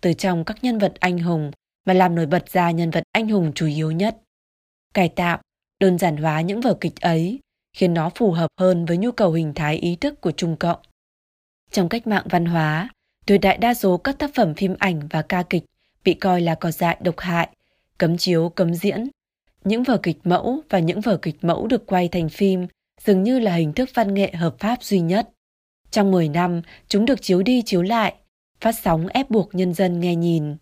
[0.00, 1.50] từ trong các nhân vật anh hùng
[1.84, 4.16] mà làm nổi bật ra nhân vật anh hùng chủ yếu nhất.
[4.94, 5.38] Cải tạo,
[5.80, 7.40] đơn giản hóa những vở kịch ấy
[7.72, 10.80] khiến nó phù hợp hơn với nhu cầu hình thái ý thức của Trung Cộng.
[11.70, 12.88] Trong cách mạng văn hóa,
[13.26, 15.64] tuyệt đại đa số các tác phẩm phim ảnh và ca kịch
[16.04, 17.48] bị coi là có dại độc hại,
[17.98, 19.08] cấm chiếu cấm diễn.
[19.64, 22.66] Những vở kịch mẫu và những vở kịch mẫu được quay thành phim
[23.00, 25.30] dường như là hình thức văn nghệ hợp pháp duy nhất.
[25.90, 28.14] Trong 10 năm, chúng được chiếu đi chiếu lại,
[28.60, 30.56] phát sóng ép buộc nhân dân nghe nhìn.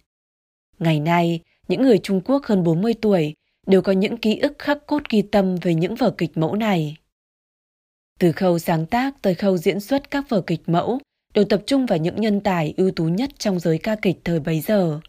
[0.83, 3.35] Ngày nay, những người Trung Quốc hơn 40 tuổi
[3.67, 6.97] đều có những ký ức khắc cốt ghi tâm về những vở kịch mẫu này.
[8.19, 10.99] Từ khâu sáng tác tới khâu diễn xuất các vở kịch mẫu
[11.35, 14.41] đều tập trung vào những nhân tài ưu tú nhất trong giới ca kịch thời
[14.41, 15.01] bấy giờ,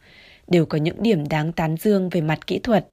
[0.47, 2.87] đều có những điểm đáng tán dương về mặt kỹ thuật.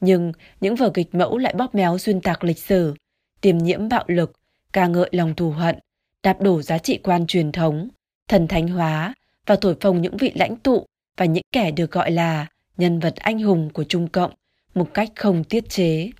[0.00, 2.94] Nhưng những vở kịch mẫu lại bóp méo xuyên tạc lịch sử,
[3.40, 4.32] tiềm nhiễm bạo lực,
[4.72, 5.78] ca ngợi lòng thù hận,
[6.22, 7.88] đạp đổ giá trị quan truyền thống,
[8.28, 9.14] thần thánh hóa
[9.46, 13.16] và thổi phồng những vị lãnh tụ và những kẻ được gọi là nhân vật
[13.16, 14.32] anh hùng của Trung Cộng
[14.74, 16.10] một cách không tiết chế.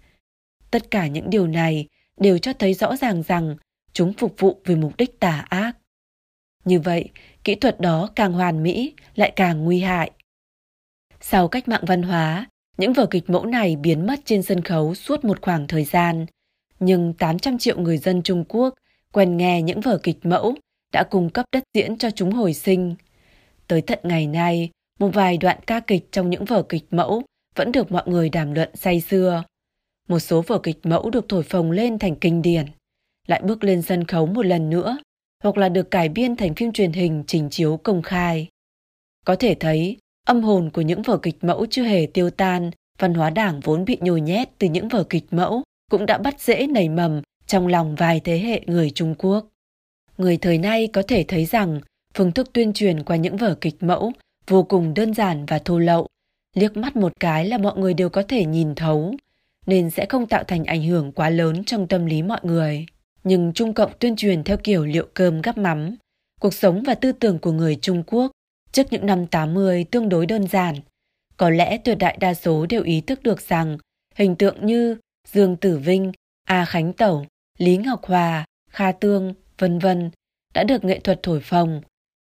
[0.71, 3.57] Tất cả những điều này đều cho thấy rõ ràng rằng
[3.93, 5.73] chúng phục vụ vì mục đích tà ác.
[6.65, 7.09] Như vậy,
[7.45, 10.11] kỹ thuật đó càng hoàn mỹ lại càng nguy hại.
[11.21, 12.47] Sau cách mạng văn hóa,
[12.79, 16.27] những vở kịch mẫu này biến mất trên sân khấu suốt một khoảng thời gian,
[16.81, 18.75] nhưng 800 triệu người dân Trung Quốc
[19.13, 20.55] quen nghe những vở kịch mẫu
[20.93, 22.95] đã cung cấp đất diễn cho chúng hồi sinh.
[23.69, 27.23] Tới tận ngày nay, một vài đoạn ca kịch trong những vở kịch mẫu
[27.55, 29.45] vẫn được mọi người đàm luận say sưa.
[30.09, 32.67] Một số vở kịch mẫu được thổi phồng lên thành kinh điển,
[33.27, 34.99] lại bước lên sân khấu một lần nữa,
[35.43, 38.49] hoặc là được cải biên thành phim truyền hình trình chiếu công khai.
[39.25, 43.15] Có thể thấy, âm hồn của những vở kịch mẫu chưa hề tiêu tan, văn
[43.15, 46.67] hóa đảng vốn bị nhồi nhét từ những vở kịch mẫu cũng đã bắt dễ
[46.67, 49.49] nảy mầm trong lòng vài thế hệ người Trung Quốc.
[50.19, 51.81] Người thời nay có thể thấy rằng
[52.15, 54.13] phương thức tuyên truyền qua những vở kịch mẫu
[54.47, 56.07] vô cùng đơn giản và thô lậu,
[56.55, 59.15] liếc mắt một cái là mọi người đều có thể nhìn thấu,
[59.67, 62.87] nên sẽ không tạo thành ảnh hưởng quá lớn trong tâm lý mọi người.
[63.25, 65.97] Nhưng Trung Cộng tuyên truyền theo kiểu liệu cơm gắp mắm,
[66.41, 68.33] cuộc sống và tư tưởng của người Trung Quốc
[68.73, 70.75] trước những năm 80 tương đối đơn giản.
[71.37, 73.79] Có lẽ tuyệt đại đa số đều ý thức được rằng
[74.15, 74.97] hình tượng như
[75.33, 76.13] Dương Tử Vinh,
[76.45, 77.27] A Khánh Tẩu,
[77.59, 80.11] Lý Ngọc Hòa, Kha Tương, vân vân
[80.55, 81.81] đã được nghệ thuật thổi phồng.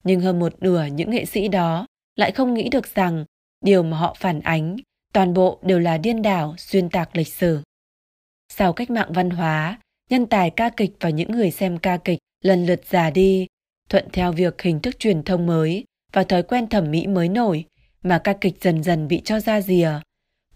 [0.04, 1.87] Nhưng hơn một nửa những nghệ sĩ đó
[2.18, 3.24] lại không nghĩ được rằng
[3.64, 4.76] điều mà họ phản ánh
[5.12, 7.62] toàn bộ đều là điên đảo xuyên tạc lịch sử.
[8.52, 9.78] Sau cách mạng văn hóa,
[10.11, 13.46] nhân tài ca kịch và những người xem ca kịch lần lượt già đi,
[13.88, 17.64] thuận theo việc hình thức truyền thông mới và thói quen thẩm mỹ mới nổi
[18.02, 19.90] mà ca kịch dần dần bị cho ra rìa.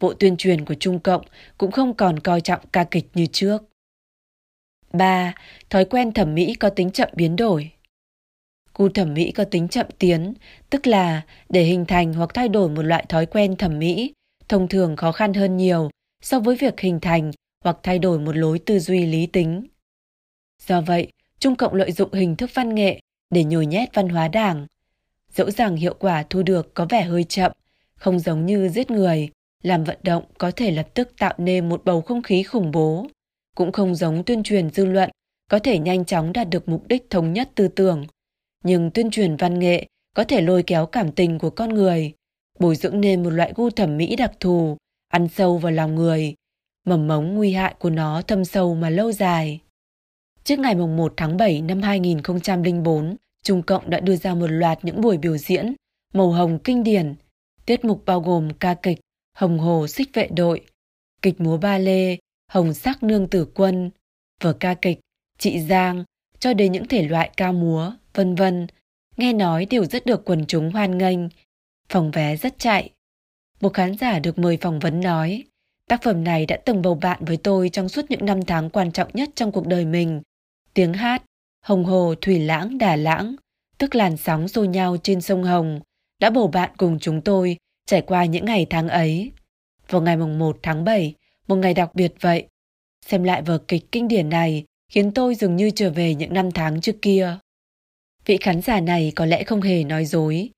[0.00, 1.22] Bộ tuyên truyền của Trung Cộng
[1.58, 3.62] cũng không còn coi trọng ca kịch như trước.
[4.92, 5.34] 3.
[5.70, 7.70] Thói quen thẩm mỹ có tính chậm biến đổi.
[8.74, 10.34] Gu thẩm mỹ có tính chậm tiến,
[10.70, 14.12] tức là để hình thành hoặc thay đổi một loại thói quen thẩm mỹ,
[14.48, 15.90] thông thường khó khăn hơn nhiều
[16.22, 17.30] so với việc hình thành
[17.64, 19.66] hoặc thay đổi một lối tư duy lý tính.
[20.66, 21.08] Do vậy,
[21.38, 24.66] Trung Cộng lợi dụng hình thức văn nghệ để nhồi nhét văn hóa đảng.
[25.34, 27.52] Dẫu rằng hiệu quả thu được có vẻ hơi chậm,
[27.94, 29.28] không giống như giết người,
[29.62, 33.06] làm vận động có thể lập tức tạo nên một bầu không khí khủng bố,
[33.56, 35.10] cũng không giống tuyên truyền dư luận
[35.50, 38.06] có thể nhanh chóng đạt được mục đích thống nhất tư tưởng.
[38.62, 42.12] Nhưng tuyên truyền văn nghệ có thể lôi kéo cảm tình của con người,
[42.58, 44.76] bồi dưỡng nên một loại gu thẩm mỹ đặc thù,
[45.08, 46.34] ăn sâu vào lòng người.
[46.86, 49.60] Mầm mống nguy hại của nó thâm sâu mà lâu dài.
[50.44, 55.00] Trước ngày 1 tháng 7 năm 2004, Trung Cộng đã đưa ra một loạt những
[55.00, 55.74] buổi biểu diễn
[56.14, 57.14] màu hồng kinh điển.
[57.66, 58.98] Tiết mục bao gồm ca kịch
[59.34, 60.66] Hồng Hồ Xích Vệ Đội,
[61.22, 62.16] kịch múa ba lê,
[62.50, 63.90] Hồng Sắc Nương Tử Quân,
[64.42, 65.00] vở ca kịch,
[65.38, 66.04] Chị Giang,
[66.38, 68.66] cho đến những thể loại ca múa, vân vân,
[69.16, 71.18] nghe nói đều rất được quần chúng hoan nghênh.
[71.88, 72.90] Phòng vé rất chạy.
[73.60, 75.44] Một khán giả được mời phỏng vấn nói,
[75.88, 78.92] tác phẩm này đã từng bầu bạn với tôi trong suốt những năm tháng quan
[78.92, 80.22] trọng nhất trong cuộc đời mình.
[80.74, 81.22] Tiếng hát,
[81.64, 83.36] hồng hồ thủy lãng đà lãng,
[83.78, 85.80] tức làn sóng xô nhau trên sông Hồng,
[86.20, 89.32] đã bầu bạn cùng chúng tôi trải qua những ngày tháng ấy.
[89.88, 91.14] Vào ngày mùng 1 tháng 7,
[91.48, 92.46] một ngày đặc biệt vậy.
[93.06, 96.50] Xem lại vở kịch kinh điển này khiến tôi dường như trở về những năm
[96.50, 97.38] tháng trước kia.
[98.26, 100.50] Vị khán giả này có lẽ không hề nói dối,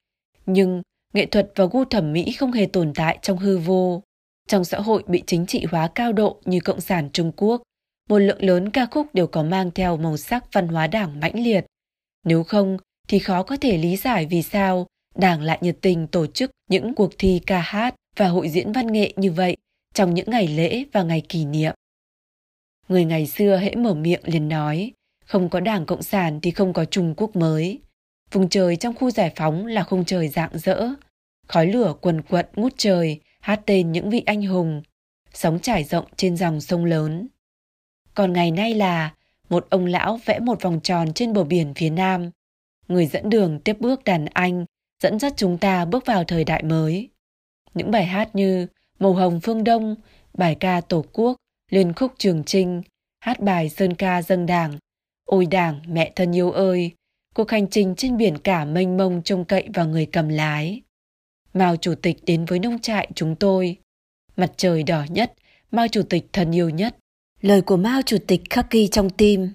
[0.46, 4.02] nhưng nghệ thuật và gu thẩm mỹ không hề tồn tại trong hư vô.
[4.48, 7.62] Trong xã hội bị chính trị hóa cao độ như Cộng sản Trung Quốc,
[8.08, 11.44] một lượng lớn ca khúc đều có mang theo màu sắc văn hóa đảng mãnh
[11.44, 11.66] liệt.
[12.24, 12.76] Nếu không,
[13.08, 16.94] thì khó có thể lý giải vì sao Đảng lại nhiệt tình tổ chức những
[16.94, 19.56] cuộc thi ca hát và hội diễn văn nghệ như vậy
[19.94, 21.74] trong những ngày lễ và ngày kỷ niệm.
[22.88, 24.92] Người ngày xưa hễ mở miệng liền nói,
[25.34, 27.80] không có đảng Cộng sản thì không có Trung Quốc mới.
[28.32, 30.88] Vùng trời trong khu giải phóng là không trời rạng rỡ.
[31.48, 34.82] Khói lửa quần quận ngút trời, hát tên những vị anh hùng,
[35.32, 37.28] sóng trải rộng trên dòng sông lớn.
[38.14, 39.14] Còn ngày nay là
[39.50, 42.30] một ông lão vẽ một vòng tròn trên bờ biển phía nam.
[42.88, 44.64] Người dẫn đường tiếp bước đàn anh,
[45.02, 47.08] dẫn dắt chúng ta bước vào thời đại mới.
[47.74, 48.66] Những bài hát như
[48.98, 49.96] Màu hồng phương Đông,
[50.34, 51.36] bài ca Tổ quốc,
[51.70, 52.82] liên khúc Trường Trinh,
[53.20, 54.78] hát bài Sơn ca dân đảng,
[55.24, 56.92] Ôi đảng, mẹ thân yêu ơi,
[57.34, 60.82] cuộc hành trình trên biển cả mênh mông trông cậy vào người cầm lái.
[61.54, 63.76] Mao Chủ tịch đến với nông trại chúng tôi.
[64.36, 65.32] Mặt trời đỏ nhất,
[65.70, 66.96] Mao Chủ tịch thân yêu nhất.
[67.40, 69.50] Lời của Mao Chủ tịch khắc ghi trong tim.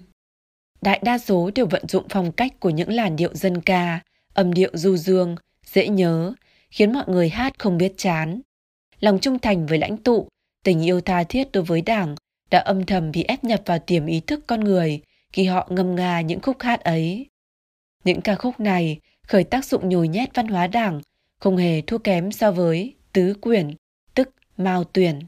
[0.80, 4.00] Đại đa số đều vận dụng phong cách của những làn điệu dân ca,
[4.34, 6.34] âm điệu du dương, dễ nhớ,
[6.70, 8.40] khiến mọi người hát không biết chán.
[9.00, 10.28] Lòng trung thành với lãnh tụ,
[10.64, 12.14] tình yêu tha thiết đối với đảng
[12.50, 15.00] đã âm thầm bị ép nhập vào tiềm ý thức con người
[15.32, 17.26] khi họ ngâm nga những khúc hát ấy.
[18.04, 21.00] Những ca khúc này khởi tác dụng nhồi nhét văn hóa đảng,
[21.40, 23.70] không hề thua kém so với tứ quyển,
[24.14, 25.20] tức mao tuyển.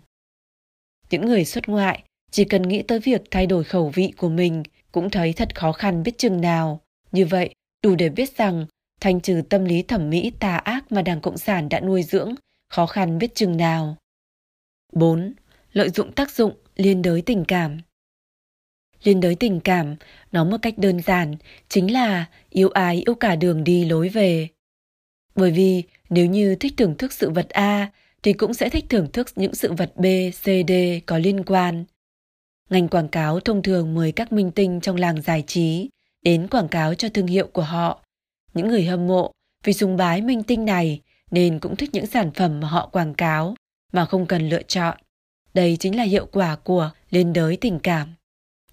[1.11, 4.63] Những người xuất ngoại chỉ cần nghĩ tới việc thay đổi khẩu vị của mình
[4.93, 6.81] cũng thấy thật khó khăn biết chừng nào.
[7.13, 8.67] Như vậy, đủ để biết rằng
[9.01, 12.35] thanh trừ tâm lý thẩm mỹ tà ác mà Đảng Cộng sản đã nuôi dưỡng,
[12.69, 13.97] khó khăn biết chừng nào.
[14.93, 15.35] 4.
[15.73, 17.79] Lợi dụng tác dụng liên đới tình cảm
[19.05, 19.97] Liên đới tình cảm,
[20.33, 21.35] nó một cách đơn giản,
[21.69, 24.49] chính là yêu ái yêu cả đường đi lối về.
[25.35, 27.91] Bởi vì nếu như thích thưởng thức sự vật A
[28.23, 30.05] thì cũng sẽ thích thưởng thức những sự vật B,
[30.43, 30.73] C, D
[31.07, 31.85] có liên quan.
[32.71, 35.91] Ngành quảng cáo thông thường mời các minh tinh trong làng giải trí
[36.23, 38.05] đến quảng cáo cho thương hiệu của họ.
[38.55, 39.33] Những người hâm mộ
[39.65, 43.15] vì sùng bái minh tinh này nên cũng thích những sản phẩm mà họ quảng
[43.15, 43.55] cáo
[43.93, 44.99] mà không cần lựa chọn.
[45.55, 48.15] Đây chính là hiệu quả của liên đới tình cảm.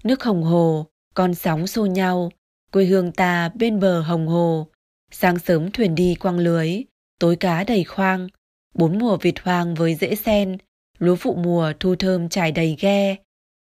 [0.04, 2.32] Nước hồng hồ, con sóng xô nhau,
[2.72, 4.68] quê hương ta bên bờ hồng hồ.
[5.12, 6.84] Sáng sớm thuyền đi quăng lưới,
[7.20, 8.28] tối cá đầy khoang,
[8.74, 10.58] bốn mùa vịt hoang với rễ sen,
[11.00, 13.16] lúa vụ mùa thu thơm trải đầy ghe.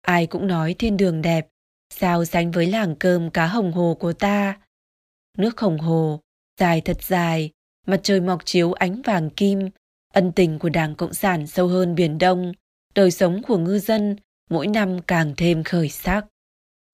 [0.01, 1.47] Ai cũng nói thiên đường đẹp,
[1.89, 4.59] sao sánh với làng cơm cá hồng hồ của ta.
[5.37, 6.19] Nước hồng hồ,
[6.59, 7.49] dài thật dài,
[7.87, 9.69] mặt trời mọc chiếu ánh vàng kim,
[10.13, 12.53] ân tình của Đảng Cộng sản sâu hơn Biển Đông,
[12.95, 14.15] đời sống của ngư dân
[14.49, 16.25] mỗi năm càng thêm khởi sắc.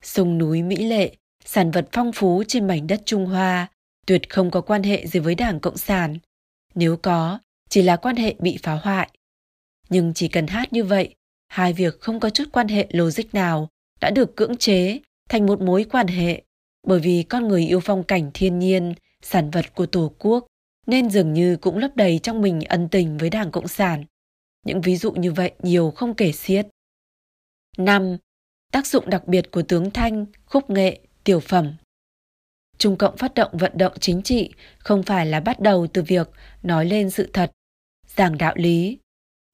[0.03, 3.67] Sông núi Mỹ Lệ, sản vật phong phú trên mảnh đất Trung Hoa,
[4.07, 6.17] tuyệt không có quan hệ gì với Đảng Cộng sản.
[6.75, 9.09] Nếu có, chỉ là quan hệ bị phá hoại.
[9.89, 11.15] Nhưng chỉ cần hát như vậy,
[11.47, 13.69] hai việc không có chút quan hệ logic nào
[14.01, 16.43] đã được cưỡng chế thành một mối quan hệ
[16.87, 20.47] bởi vì con người yêu phong cảnh thiên nhiên, sản vật của Tổ quốc
[20.87, 24.05] nên dường như cũng lấp đầy trong mình ân tình với Đảng Cộng sản.
[24.65, 26.67] Những ví dụ như vậy nhiều không kể xiết.
[27.77, 28.17] 5.
[28.71, 31.73] Tác dụng đặc biệt của tướng Thanh, khúc nghệ, tiểu phẩm
[32.77, 36.29] Trung Cộng phát động vận động chính trị không phải là bắt đầu từ việc
[36.63, 37.51] nói lên sự thật,
[38.07, 38.97] giảng đạo lý.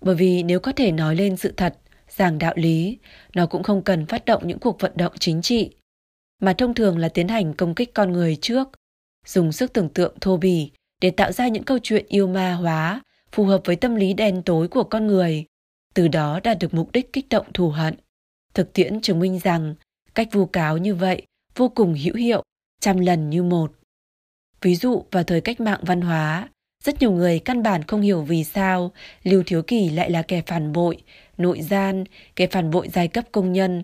[0.02, 1.78] Bởi vì nếu có thể nói lên sự thật,
[2.10, 2.98] giảng đạo lý,
[3.36, 5.72] nó cũng không cần phát động những cuộc vận động chính trị,
[6.42, 8.68] mà thông thường là tiến hành công kích con người trước,
[9.26, 13.02] dùng sức tưởng tượng thô bỉ để tạo ra những câu chuyện yêu ma hóa
[13.32, 15.46] phù hợp với tâm lý đen tối của con người,
[15.94, 17.96] từ đó đạt được mục đích kích động thù hận.
[18.58, 19.76] Thực tiễn chứng minh rằng
[20.16, 21.22] cách vu cáo như vậy
[21.56, 22.44] vô cùng hữu hiệu,
[22.82, 23.72] trăm lần như một.
[24.62, 26.50] Ví dụ vào thời cách mạng văn hóa,
[26.84, 28.92] rất nhiều người căn bản không hiểu vì sao
[29.24, 30.98] Lưu Thiếu Kỳ lại là kẻ phản bội,
[31.38, 32.04] nội gian,
[32.36, 33.84] kẻ phản bội giai cấp công nhân.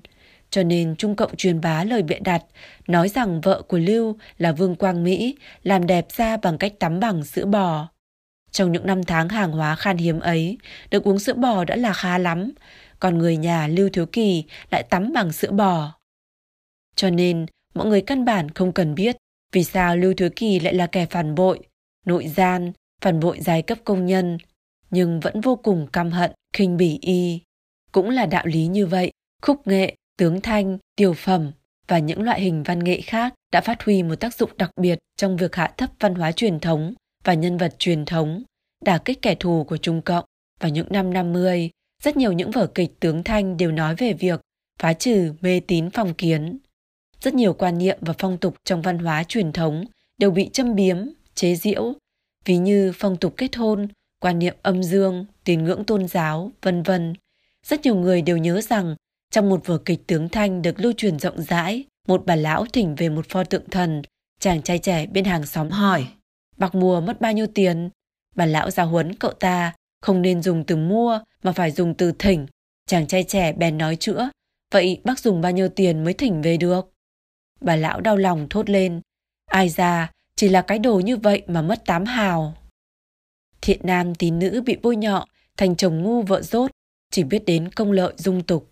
[0.49, 2.43] Cho nên Trung Cộng truyền bá lời bịa đặt,
[2.87, 6.99] nói rằng vợ của Lưu là Vương Quang Mỹ, làm đẹp da bằng cách tắm
[6.99, 7.89] bằng sữa bò.
[8.51, 10.57] Trong những năm tháng hàng hóa khan hiếm ấy,
[10.91, 12.51] được uống sữa bò đã là khá lắm,
[13.03, 15.99] còn người nhà Lưu Thiếu Kỳ lại tắm bằng sữa bò.
[16.95, 19.17] Cho nên, mọi người căn bản không cần biết
[19.51, 21.59] vì sao Lưu Thiếu Kỳ lại là kẻ phản bội,
[22.05, 24.37] nội gian, phản bội giai cấp công nhân,
[24.89, 27.41] nhưng vẫn vô cùng căm hận, khinh bỉ y.
[27.91, 29.11] Cũng là đạo lý như vậy,
[29.41, 31.51] khúc nghệ, tướng thanh, tiểu phẩm
[31.87, 34.99] và những loại hình văn nghệ khác đã phát huy một tác dụng đặc biệt
[35.17, 38.43] trong việc hạ thấp văn hóa truyền thống và nhân vật truyền thống,
[38.85, 40.25] đả kích kẻ thù của Trung Cộng.
[40.59, 41.69] Vào những năm 50,
[42.03, 44.41] rất nhiều những vở kịch tướng thanh đều nói về việc
[44.79, 46.57] phá trừ mê tín phong kiến.
[47.21, 49.85] Rất nhiều quan niệm và phong tục trong văn hóa truyền thống
[50.17, 50.97] đều bị châm biếm,
[51.35, 51.93] chế giễu,
[52.45, 53.87] ví như phong tục kết hôn,
[54.19, 57.13] quan niệm âm dương, tín ngưỡng tôn giáo, vân vân.
[57.65, 58.95] Rất nhiều người đều nhớ rằng
[59.31, 62.95] trong một vở kịch tướng thanh được lưu truyền rộng rãi, một bà lão thỉnh
[62.95, 64.01] về một pho tượng thần,
[64.39, 66.07] chàng trai trẻ bên hàng xóm hỏi,
[66.57, 67.89] bạc mùa mất bao nhiêu tiền?
[68.35, 72.11] Bà lão giáo huấn cậu ta, không nên dùng từ mua mà phải dùng từ
[72.19, 72.47] thỉnh.
[72.87, 74.29] Chàng trai trẻ bèn nói chữa,
[74.73, 76.93] vậy bác dùng bao nhiêu tiền mới thỉnh về được?
[77.61, 79.01] Bà lão đau lòng thốt lên,
[79.45, 82.53] ai ra, chỉ là cái đồ như vậy mà mất tám hào.
[83.61, 86.71] Thiện nam tín nữ bị bôi nhọ, thành chồng ngu vợ dốt
[87.11, 88.71] chỉ biết đến công lợi dung tục.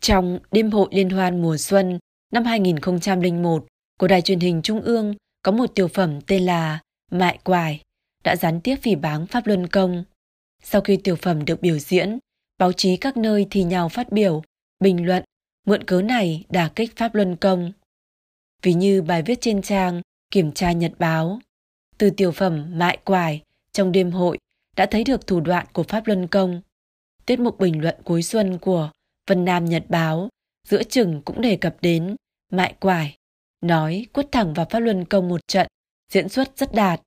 [0.00, 1.98] Trong đêm hội liên hoan mùa xuân
[2.32, 3.66] năm 2001
[3.98, 6.80] của Đài truyền hình Trung ương có một tiểu phẩm tên là
[7.10, 7.80] Mại Quài
[8.26, 10.04] đã gián tiếp phỉ báng Pháp Luân Công.
[10.62, 12.18] Sau khi tiểu phẩm được biểu diễn,
[12.58, 14.42] báo chí các nơi thì nhau phát biểu,
[14.80, 15.24] bình luận,
[15.66, 17.72] mượn cớ này đả kích Pháp Luân Công.
[18.62, 21.38] Ví như bài viết trên trang Kiểm tra Nhật Báo,
[21.98, 24.38] từ tiểu phẩm Mại Quài trong đêm hội
[24.76, 26.60] đã thấy được thủ đoạn của Pháp Luân Công.
[27.26, 28.90] Tiết mục bình luận cuối xuân của
[29.26, 30.28] Vân Nam Nhật Báo
[30.68, 32.16] giữa chừng cũng đề cập đến
[32.52, 33.16] Mại Quài,
[33.60, 35.66] nói quất thẳng vào Pháp Luân Công một trận,
[36.12, 37.00] diễn xuất rất đạt.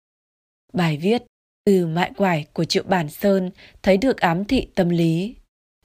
[0.73, 1.23] Bài viết
[1.65, 3.51] từ mại quải của Triệu Bản Sơn
[3.83, 5.35] thấy được ám thị tâm lý.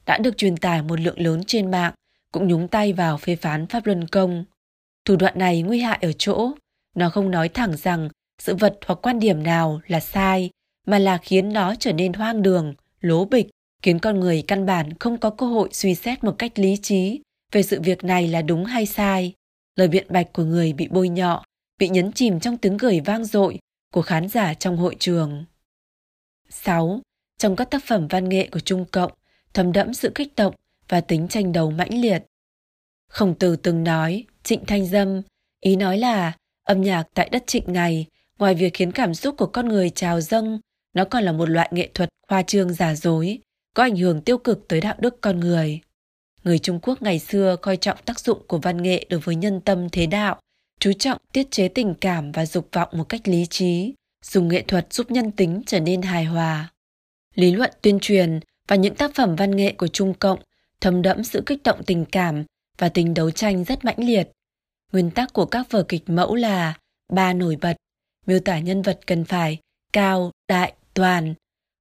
[0.07, 1.93] Đã được truyền tải một lượng lớn trên mạng,
[2.33, 4.45] cũng nhúng tay vào phê phán Pháp Luân Công.
[5.05, 6.53] Thủ đoạn này nguy hại ở chỗ,
[6.97, 8.09] nó không nói thẳng rằng
[8.43, 10.51] sự vật hoặc quan điểm nào là sai,
[10.87, 13.47] mà là khiến nó trở nên hoang đường, lố bịch,
[13.83, 17.21] khiến con người căn bản không có cơ hội suy xét một cách lý trí
[17.53, 19.33] về sự việc này là đúng hay sai.
[19.77, 21.45] Lời biện bạch của người bị bôi nhọ,
[21.79, 23.59] bị nhấn chìm trong tiếng cười vang dội
[23.95, 25.45] của khán giả trong hội trường.
[26.51, 27.01] 6.
[27.39, 29.13] Trong các tác phẩm văn nghệ của Trung Cộng,
[29.53, 30.55] thấm đẫm sự kích động
[30.89, 32.25] và tính tranh đấu mãnh liệt.
[33.11, 35.23] Khổng tử từng nói, trịnh thanh dâm,
[35.61, 36.33] ý nói là
[36.63, 38.07] âm nhạc tại đất trịnh này,
[38.39, 40.61] ngoài việc khiến cảm xúc của con người trào dâng,
[40.95, 43.39] nó còn là một loại nghệ thuật khoa trương giả dối,
[43.75, 45.81] có ảnh hưởng tiêu cực tới đạo đức con người.
[46.45, 49.61] Người Trung Quốc ngày xưa coi trọng tác dụng của văn nghệ đối với nhân
[49.61, 50.41] tâm thế đạo,
[50.81, 53.95] chú trọng tiết chế tình cảm và dục vọng một cách lý trí,
[54.25, 56.73] dùng nghệ thuật giúp nhân tính trở nên hài hòa.
[57.35, 60.39] Lý luận tuyên truyền và những tác phẩm văn nghệ của Trung Cộng
[60.81, 62.45] thấm đẫm sự kích động tình cảm
[62.79, 64.29] và tình đấu tranh rất mãnh liệt.
[64.93, 66.75] Nguyên tắc của các vở kịch mẫu là
[67.13, 67.77] ba nổi bật,
[68.27, 69.59] miêu tả nhân vật cần phải
[69.93, 71.35] cao, đại, toàn.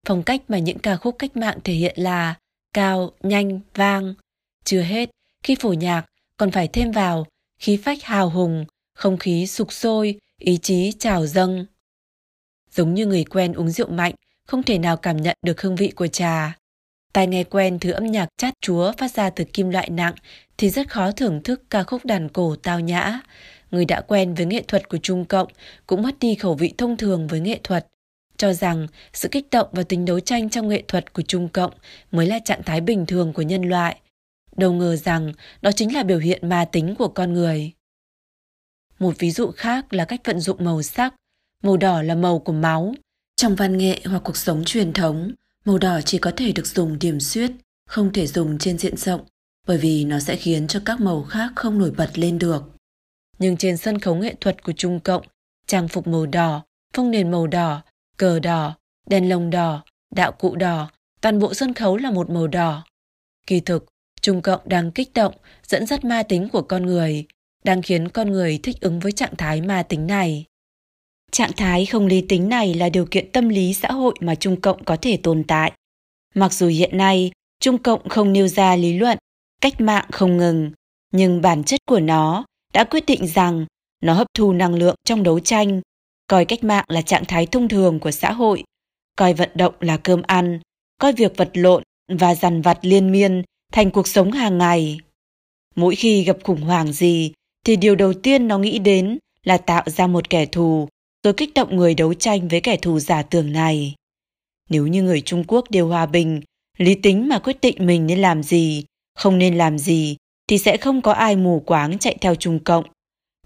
[0.08, 2.36] Phong cách mà những ca khúc cách mạng thể hiện là
[2.74, 4.14] cao, nhanh, vang.
[4.64, 5.10] Chưa hết,
[5.44, 6.06] khi phổ nhạc
[6.38, 7.28] còn phải thêm vào
[7.60, 8.66] khí phách hào hùng,
[9.04, 11.66] không khí sục sôi, ý chí trào dâng.
[12.72, 14.14] Giống như người quen uống rượu mạnh,
[14.48, 16.58] không thể nào cảm nhận được hương vị của trà.
[17.14, 20.14] Tai nghe quen thứ âm nhạc chát chúa phát ra từ kim loại nặng
[20.58, 23.22] thì rất khó thưởng thức ca khúc đàn cổ tao nhã.
[23.72, 25.48] Người đã quen với nghệ thuật của Trung Cộng
[25.88, 27.88] cũng mất đi khẩu vị thông thường với nghệ thuật,
[28.38, 31.72] cho rằng sự kích động và tính đấu tranh trong nghệ thuật của Trung Cộng
[32.12, 34.00] mới là trạng thái bình thường của nhân loại.
[34.56, 37.74] Đâu ngờ rằng đó chính là biểu hiện ma tính của con người.
[39.00, 41.14] Một ví dụ khác là cách vận dụng màu sắc.
[41.62, 42.94] Màu đỏ là màu của máu.
[43.36, 45.32] Trong văn nghệ hoặc cuộc sống truyền thống,
[45.66, 47.52] màu đỏ chỉ có thể được dùng điểm xuyết,
[47.88, 49.22] không thể dùng trên diện rộng,
[49.68, 52.64] bởi vì nó sẽ khiến cho các màu khác không nổi bật lên được.
[53.40, 55.24] Nhưng trên sân khấu nghệ thuật của Trung Cộng,
[55.68, 56.64] trang phục màu đỏ,
[56.94, 57.82] phong nền màu đỏ,
[58.18, 58.76] cờ đỏ,
[59.08, 59.84] đèn lồng đỏ,
[60.16, 60.90] đạo cụ đỏ,
[61.22, 62.84] toàn bộ sân khấu là một màu đỏ.
[63.48, 63.86] Kỳ thực,
[64.22, 65.34] Trung Cộng đang kích động,
[65.68, 67.26] dẫn dắt ma tính của con người,
[67.64, 70.46] đang khiến con người thích ứng với trạng thái ma tính này.
[71.32, 74.62] Trạng thái không lý tính này là điều kiện tâm lý xã hội mà Trung
[74.62, 75.72] Cộng có thể tồn tại.
[76.36, 79.18] Mặc dù hiện nay, Trung Cộng không nêu ra lý luận,
[79.62, 80.72] cách mạng không ngừng,
[81.12, 83.66] nhưng bản chất của nó đã quyết định rằng
[84.02, 85.82] nó hấp thu năng lượng trong đấu tranh,
[86.28, 88.64] coi cách mạng là trạng thái thông thường của xã hội,
[89.16, 90.60] coi vận động là cơm ăn,
[91.00, 95.00] coi việc vật lộn và dằn vặt liên miên thành cuộc sống hàng ngày.
[95.76, 97.32] Mỗi khi gặp khủng hoảng gì
[97.64, 100.88] thì điều đầu tiên nó nghĩ đến là tạo ra một kẻ thù
[101.24, 103.96] rồi kích động người đấu tranh với kẻ thù giả tưởng này.
[104.70, 106.42] Nếu như người Trung Quốc đều hòa bình,
[106.78, 108.86] lý tính mà quyết định mình nên làm gì,
[109.16, 112.86] không nên làm gì, thì sẽ không có ai mù quáng chạy theo Trung Cộng.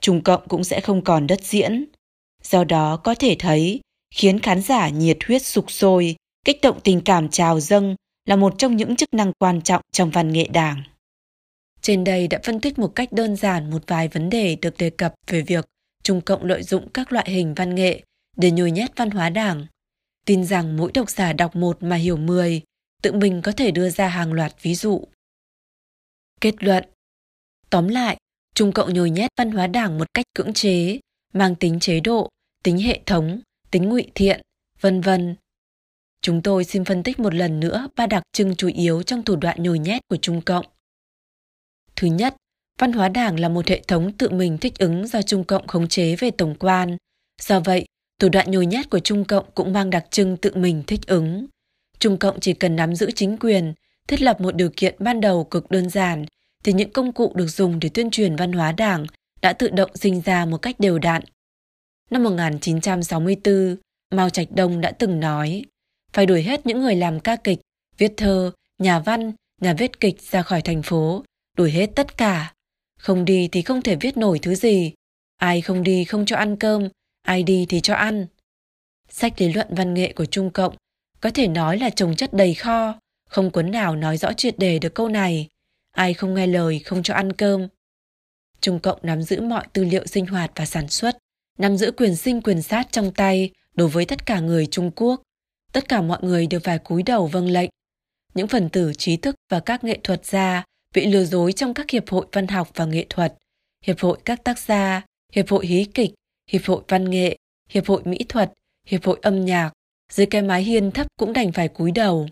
[0.02, 1.86] Trung Cộng cũng sẽ không còn đất diễn.
[2.44, 3.80] Do đó có thể thấy,
[4.16, 6.16] khiến khán giả nhiệt huyết sục sôi,
[6.46, 7.96] kích động tình cảm trào dâng
[8.26, 10.84] là một trong những chức năng quan trọng trong văn nghệ đảng.
[11.88, 14.90] Trên đây đã phân tích một cách đơn giản một vài vấn đề được đề
[14.90, 15.66] cập về việc
[16.04, 18.04] Trung Cộng lợi dụng các loại hình văn nghệ
[18.38, 19.66] để nhồi nhét văn hóa đảng.
[20.26, 22.62] Tin rằng mỗi độc giả đọc một mà hiểu mười,
[23.04, 25.04] tự mình có thể đưa ra hàng loạt ví dụ.
[26.42, 26.84] Kết luận
[27.70, 28.18] Tóm lại,
[28.56, 31.00] Trung Cộng nhồi nhét văn hóa đảng một cách cưỡng chế,
[31.34, 32.30] mang tính chế độ,
[32.64, 34.42] tính hệ thống, tính ngụy thiện,
[34.82, 35.36] vân vân.
[36.22, 39.36] Chúng tôi xin phân tích một lần nữa ba đặc trưng chủ yếu trong thủ
[39.36, 40.66] đoạn nhồi nhét của Trung Cộng.
[41.98, 42.36] Thứ nhất,
[42.80, 45.88] văn hóa đảng là một hệ thống tự mình thích ứng do Trung Cộng khống
[45.88, 46.98] chế về tổng quan.
[47.42, 47.86] Do vậy,
[48.20, 51.48] thủ đoạn nhồi nhét của Trung Cộng cũng mang đặc trưng tự mình thích ứng.
[52.00, 53.74] Trung Cộng chỉ cần nắm giữ chính quyền,
[54.08, 56.26] thiết lập một điều kiện ban đầu cực đơn giản,
[56.64, 59.06] thì những công cụ được dùng để tuyên truyền văn hóa đảng
[59.42, 61.22] đã tự động sinh ra một cách đều đặn.
[62.10, 63.76] Năm 1964,
[64.16, 65.64] Mao Trạch Đông đã từng nói,
[66.14, 67.60] phải đuổi hết những người làm ca kịch,
[67.98, 69.32] viết thơ, nhà văn,
[69.62, 71.24] nhà viết kịch ra khỏi thành phố,
[71.58, 72.54] đuổi hết tất cả.
[73.00, 74.94] Không đi thì không thể viết nổi thứ gì.
[75.38, 76.90] Ai không đi không cho ăn cơm,
[77.22, 78.28] ai đi thì cho ăn.
[79.10, 80.76] Sách lý luận văn nghệ của Trung Cộng
[81.22, 83.00] có thể nói là trồng chất đầy kho,
[83.30, 85.48] không cuốn nào nói rõ triệt đề được câu này.
[85.92, 87.68] Ai không nghe lời không cho ăn cơm.
[88.62, 91.18] Trung Cộng nắm giữ mọi tư liệu sinh hoạt và sản xuất,
[91.58, 95.22] nắm giữ quyền sinh quyền sát trong tay đối với tất cả người Trung Quốc.
[95.72, 97.70] Tất cả mọi người đều phải cúi đầu vâng lệnh.
[98.34, 100.64] Những phần tử trí thức và các nghệ thuật gia
[100.96, 103.34] bị lừa dối trong các hiệp hội văn học và nghệ thuật,
[103.86, 105.02] hiệp hội các tác gia,
[105.34, 106.12] hiệp hội hí kịch,
[106.52, 107.38] hiệp hội văn nghệ,
[107.70, 108.54] hiệp hội mỹ thuật,
[108.88, 109.72] hiệp hội âm nhạc,
[110.12, 112.28] dưới cái mái hiên thấp cũng đành phải cúi đầu.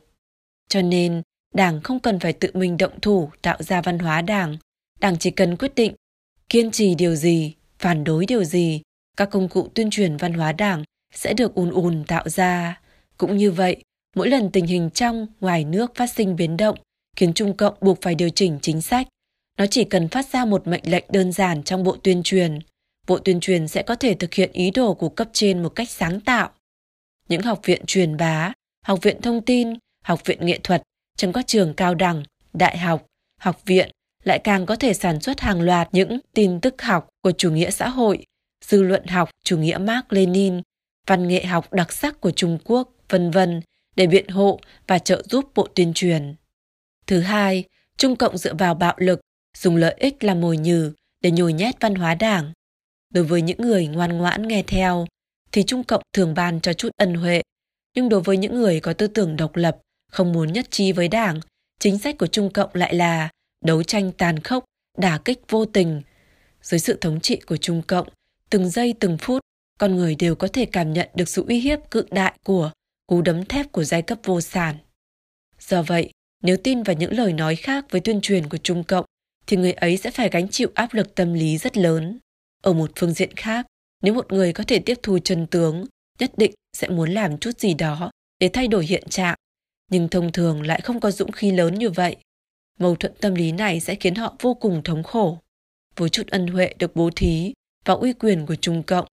[0.70, 1.22] Cho nên,
[1.54, 4.58] Đảng không cần phải tự mình động thủ tạo ra văn hóa Đảng,
[5.00, 5.96] Đảng chỉ cần quyết định
[6.50, 8.82] kiên trì điều gì, phản đối điều gì,
[9.18, 10.84] các công cụ tuyên truyền văn hóa Đảng
[11.14, 12.82] sẽ được ùn ùn tạo ra.
[13.18, 13.84] Cũng như vậy,
[14.16, 16.78] mỗi lần tình hình trong, ngoài nước phát sinh biến động,
[17.16, 19.08] khiến Trung Cộng buộc phải điều chỉnh chính sách,
[19.58, 22.60] nó chỉ cần phát ra một mệnh lệnh đơn giản trong bộ tuyên truyền.
[23.08, 25.90] Bộ tuyên truyền sẽ có thể thực hiện ý đồ của cấp trên một cách
[25.90, 26.50] sáng tạo.
[27.30, 28.54] Những học viện truyền bá,
[28.86, 30.82] học viện thông tin, học viện nghệ thuật
[31.18, 33.06] trong các trường cao đẳng, đại học,
[33.40, 33.90] học viện
[34.24, 37.72] lại càng có thể sản xuất hàng loạt những tin tức học của chủ nghĩa
[37.72, 38.26] xã hội,
[38.66, 40.62] dư luận học chủ nghĩa Mark Lenin,
[41.08, 43.62] văn nghệ học đặc sắc của Trung Quốc, vân vân
[43.96, 46.36] để biện hộ và trợ giúp bộ tuyên truyền.
[47.08, 47.64] Thứ hai,
[47.98, 49.20] Trung Cộng dựa vào bạo lực,
[49.58, 52.52] dùng lợi ích làm mồi nhử để nhồi nhét văn hóa đảng.
[53.14, 55.06] Đối với những người ngoan ngoãn nghe theo,
[55.52, 57.42] thì Trung Cộng thường ban cho chút ân huệ.
[57.96, 59.78] Nhưng đối với những người có tư tưởng độc lập,
[60.12, 61.40] không muốn nhất trí với đảng,
[61.80, 63.30] chính sách của Trung Cộng lại là
[63.66, 64.66] đấu tranh tàn khốc,
[64.98, 66.02] đả kích vô tình.
[66.62, 68.08] Dưới sự thống trị của Trung Cộng,
[68.50, 69.42] từng giây từng phút,
[69.80, 72.72] con người đều có thể cảm nhận được sự uy hiếp cự đại của
[73.08, 74.76] cú đấm thép của giai cấp vô sản.
[75.60, 76.12] Do vậy,
[76.44, 79.06] nếu tin vào những lời nói khác với tuyên truyền của Trung Cộng,
[79.48, 82.20] thì người ấy sẽ phải gánh chịu áp lực tâm lý rất lớn.
[82.64, 83.66] Ở một phương diện khác,
[84.02, 85.86] nếu một người có thể tiếp thu chân tướng,
[86.20, 89.36] nhất định sẽ muốn làm chút gì đó để thay đổi hiện trạng,
[89.92, 92.16] nhưng thông thường lại không có dũng khí lớn như vậy.
[92.80, 95.40] Mâu thuẫn tâm lý này sẽ khiến họ vô cùng thống khổ.
[95.96, 97.54] Với chút ân huệ được bố thí
[97.86, 99.06] và uy quyền của Trung Cộng,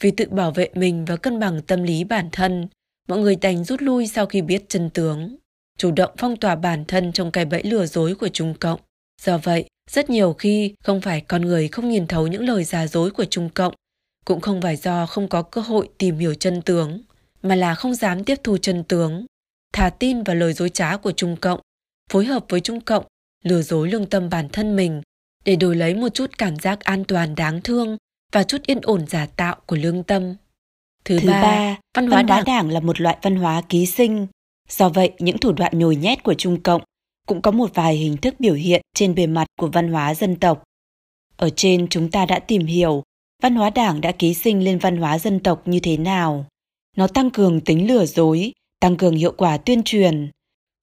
[0.00, 2.68] vì tự bảo vệ mình và cân bằng tâm lý bản thân,
[3.08, 5.36] mọi người đành rút lui sau khi biết chân tướng,
[5.80, 8.80] chủ động phong tỏa bản thân trong cái bẫy lừa dối của Trung Cộng.
[9.22, 12.86] Do vậy, rất nhiều khi không phải con người không nhìn thấu những lời giả
[12.86, 13.74] dối của Trung Cộng,
[14.24, 17.00] cũng không phải do không có cơ hội tìm hiểu chân tướng,
[17.42, 19.26] mà là không dám tiếp thu chân tướng,
[19.72, 21.60] thà tin vào lời dối trá của Trung Cộng,
[22.12, 23.04] phối hợp với Trung Cộng,
[23.44, 25.02] lừa dối lương tâm bản thân mình
[25.44, 27.96] để đổi lấy một chút cảm giác an toàn đáng thương
[28.32, 30.34] và chút yên ổn giả tạo của lương tâm.
[31.04, 32.44] Thứ, Thứ ba, ba, văn hóa, văn hóa đảng.
[32.44, 34.26] đảng là một loại văn hóa ký sinh.
[34.70, 36.82] Do vậy, những thủ đoạn nhồi nhét của Trung Cộng
[37.26, 40.36] cũng có một vài hình thức biểu hiện trên bề mặt của văn hóa dân
[40.36, 40.62] tộc.
[41.36, 43.02] Ở trên chúng ta đã tìm hiểu
[43.42, 46.46] văn hóa đảng đã ký sinh lên văn hóa dân tộc như thế nào.
[46.96, 50.30] Nó tăng cường tính lừa dối, tăng cường hiệu quả tuyên truyền.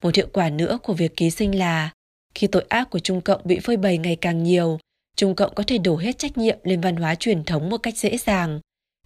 [0.03, 1.91] Một hiệu quả nữa của việc ký sinh là
[2.35, 4.79] khi tội ác của Trung Cộng bị phơi bày ngày càng nhiều,
[5.15, 7.97] Trung Cộng có thể đổ hết trách nhiệm lên văn hóa truyền thống một cách
[7.97, 8.59] dễ dàng,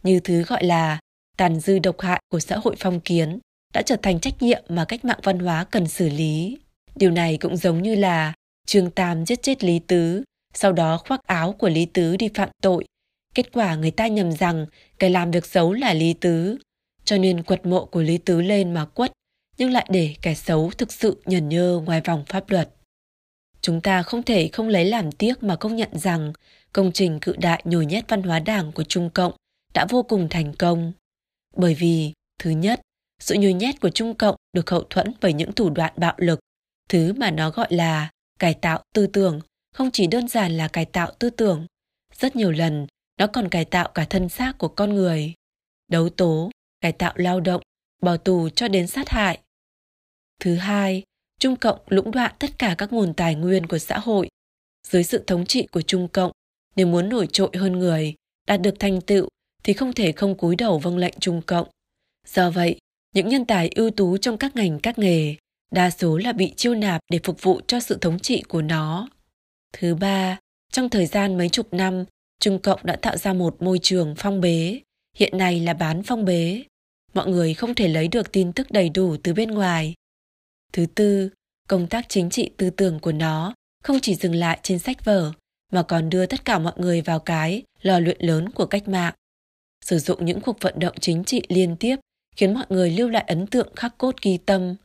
[0.03, 0.99] như thứ gọi là
[1.37, 3.39] tàn dư độc hại của xã hội phong kiến
[3.73, 6.57] đã trở thành trách nhiệm mà cách mạng văn hóa cần xử lý.
[6.95, 8.33] Điều này cũng giống như là
[8.67, 12.49] Trương Tam giết chết Lý Tứ, sau đó khoác áo của Lý Tứ đi phạm
[12.61, 12.85] tội.
[13.35, 14.65] Kết quả người ta nhầm rằng
[14.99, 16.57] cái làm việc xấu là Lý Tứ,
[17.05, 19.11] cho nên quật mộ của Lý Tứ lên mà quất,
[19.57, 22.69] nhưng lại để kẻ xấu thực sự nhờn nhơ ngoài vòng pháp luật.
[23.61, 26.33] Chúng ta không thể không lấy làm tiếc mà công nhận rằng
[26.73, 29.33] công trình cự đại nhồi nhét văn hóa đảng của Trung Cộng
[29.73, 30.93] đã vô cùng thành công.
[31.55, 32.81] Bởi vì, thứ nhất,
[33.21, 36.39] sự nhồi nhét của Trung Cộng được hậu thuẫn bởi những thủ đoạn bạo lực,
[36.89, 38.09] thứ mà nó gọi là
[38.39, 39.41] cải tạo tư tưởng,
[39.73, 41.65] không chỉ đơn giản là cải tạo tư tưởng.
[42.19, 45.33] Rất nhiều lần, nó còn cải tạo cả thân xác của con người.
[45.87, 46.51] Đấu tố,
[46.81, 47.61] cải tạo lao động,
[48.01, 49.39] bỏ tù cho đến sát hại.
[50.39, 51.03] Thứ hai,
[51.39, 54.29] Trung Cộng lũng đoạn tất cả các nguồn tài nguyên của xã hội.
[54.87, 56.31] Dưới sự thống trị của Trung Cộng,
[56.75, 58.15] nếu muốn nổi trội hơn người,
[58.47, 59.27] đạt được thành tựu
[59.63, 61.67] thì không thể không cúi đầu vâng lệnh Trung Cộng.
[62.27, 62.79] Do vậy,
[63.15, 65.35] những nhân tài ưu tú trong các ngành các nghề
[65.71, 69.09] đa số là bị chiêu nạp để phục vụ cho sự thống trị của nó.
[69.73, 70.39] Thứ ba,
[70.71, 72.05] trong thời gian mấy chục năm,
[72.39, 74.79] Trung Cộng đã tạo ra một môi trường phong bế,
[75.15, 76.63] hiện nay là bán phong bế.
[77.13, 79.93] Mọi người không thể lấy được tin tức đầy đủ từ bên ngoài.
[80.73, 81.29] Thứ tư,
[81.67, 83.53] công tác chính trị tư tưởng của nó
[83.83, 85.31] không chỉ dừng lại trên sách vở,
[85.71, 89.13] mà còn đưa tất cả mọi người vào cái lò luyện lớn của cách mạng.
[89.85, 91.95] Sử dụng những cuộc vận động chính trị liên tiếp
[92.35, 94.75] khiến mọi người lưu lại ấn tượng khắc cốt ghi tâm.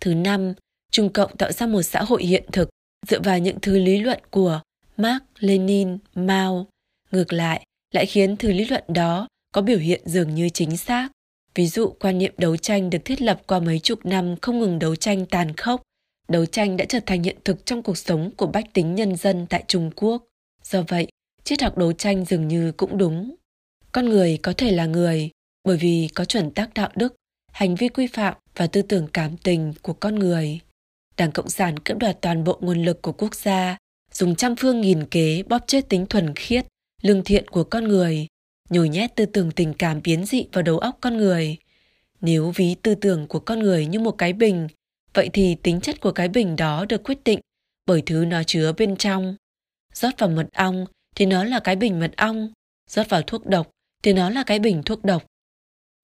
[0.00, 0.52] Thứ năm,
[0.90, 2.68] Trung Cộng tạo ra một xã hội hiện thực
[3.08, 4.60] dựa vào những thứ lý luận của
[4.96, 6.66] Marx Lenin, Mao.
[7.10, 11.08] Ngược lại, lại khiến thứ lý luận đó có biểu hiện dường như chính xác.
[11.54, 14.78] Ví dụ quan niệm đấu tranh được thiết lập qua mấy chục năm không ngừng
[14.78, 15.82] đấu tranh tàn khốc.
[16.28, 19.46] Đấu tranh đã trở thành hiện thực trong cuộc sống của bách tính nhân dân
[19.46, 20.24] tại Trung Quốc.
[20.64, 21.06] Do vậy,
[21.44, 23.34] triết học đấu tranh dường như cũng đúng.
[23.92, 25.30] Con người có thể là người
[25.64, 27.14] bởi vì có chuẩn tắc đạo đức,
[27.52, 30.60] hành vi quy phạm và tư tưởng cảm tình của con người.
[31.16, 33.76] Đảng Cộng sản cưỡng đoạt toàn bộ nguồn lực của quốc gia,
[34.12, 36.66] dùng trăm phương nghìn kế bóp chết tính thuần khiết,
[37.02, 38.26] lương thiện của con người,
[38.70, 41.56] nhồi nhét tư tưởng tình cảm biến dị vào đầu óc con người.
[42.20, 44.68] Nếu ví tư tưởng của con người như một cái bình,
[45.14, 47.40] vậy thì tính chất của cái bình đó được quyết định
[47.86, 49.36] bởi thứ nó chứa bên trong.
[49.94, 50.86] Rót vào mật ong
[51.16, 52.52] thì nó là cái bình mật ong,
[52.90, 53.70] rót vào thuốc độc
[54.02, 55.26] thì nó là cái bình thuốc độc.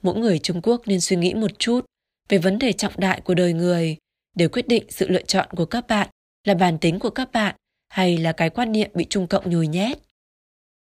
[0.02, 1.84] Mỗi người Trung Quốc nên suy nghĩ một chút,
[2.28, 3.96] về vấn đề trọng đại của đời người
[4.36, 6.08] để quyết định sự lựa chọn của các bạn
[6.44, 7.56] là bản tính của các bạn
[7.88, 9.98] hay là cái quan niệm bị Trung Cộng nhồi nhét.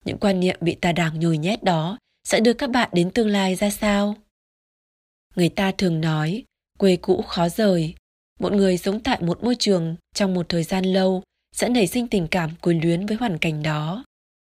[0.06, 3.28] Những quan niệm bị tà đảng nhồi nhét đó sẽ đưa các bạn đến tương
[3.28, 4.16] lai ra sao?
[5.36, 6.44] Người ta thường nói,
[6.80, 7.96] quê cũ khó rời.
[8.40, 11.24] Một người sống tại một môi trường trong một thời gian lâu
[11.56, 14.04] sẽ nảy sinh tình cảm quyến luyến với hoàn cảnh đó.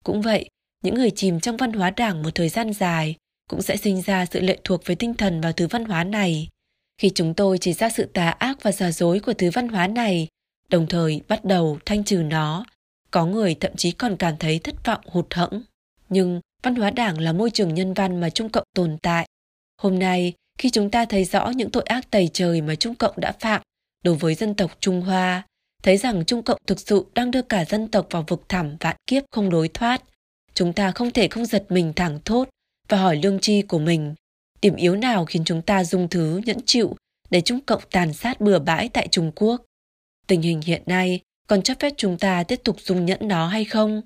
[0.03, 0.49] Cũng vậy,
[0.83, 3.15] những người chìm trong văn hóa đảng một thời gian dài
[3.49, 6.49] cũng sẽ sinh ra sự lệ thuộc với tinh thần vào thứ văn hóa này.
[6.97, 9.87] Khi chúng tôi chỉ ra sự tà ác và giả dối của thứ văn hóa
[9.87, 10.27] này,
[10.69, 12.65] đồng thời bắt đầu thanh trừ nó,
[13.11, 15.61] có người thậm chí còn cảm thấy thất vọng hụt hẫng.
[16.09, 19.27] Nhưng văn hóa đảng là môi trường nhân văn mà Trung Cộng tồn tại.
[19.81, 23.13] Hôm nay, khi chúng ta thấy rõ những tội ác tày trời mà Trung Cộng
[23.17, 23.61] đã phạm
[24.03, 25.43] đối với dân tộc Trung Hoa,
[25.83, 28.95] thấy rằng Trung Cộng thực sự đang đưa cả dân tộc vào vực thẳm vạn
[29.07, 30.03] kiếp không đối thoát,
[30.53, 32.49] chúng ta không thể không giật mình thẳng thốt
[32.89, 34.15] và hỏi lương tri của mình.
[34.61, 36.95] Điểm yếu nào khiến chúng ta dung thứ nhẫn chịu
[37.29, 39.61] để Trung Cộng tàn sát bừa bãi tại Trung Quốc?
[40.27, 43.65] Tình hình hiện nay còn cho phép chúng ta tiếp tục dung nhẫn nó hay
[43.65, 44.01] không?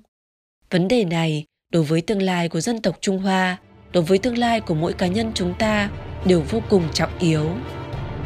[0.70, 3.58] Vấn đề này đối với tương lai của dân tộc Trung Hoa,
[3.92, 5.90] đối với tương lai của mỗi cá nhân chúng ta
[6.26, 7.50] đều vô cùng trọng yếu.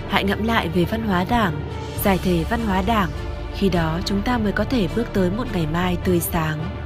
[0.08, 1.70] Hãy ngẫm lại về văn hóa đảng,
[2.04, 3.10] giải thể văn hóa đảng,
[3.54, 6.83] khi đó chúng ta mới có thể bước tới một ngày mai tươi sáng.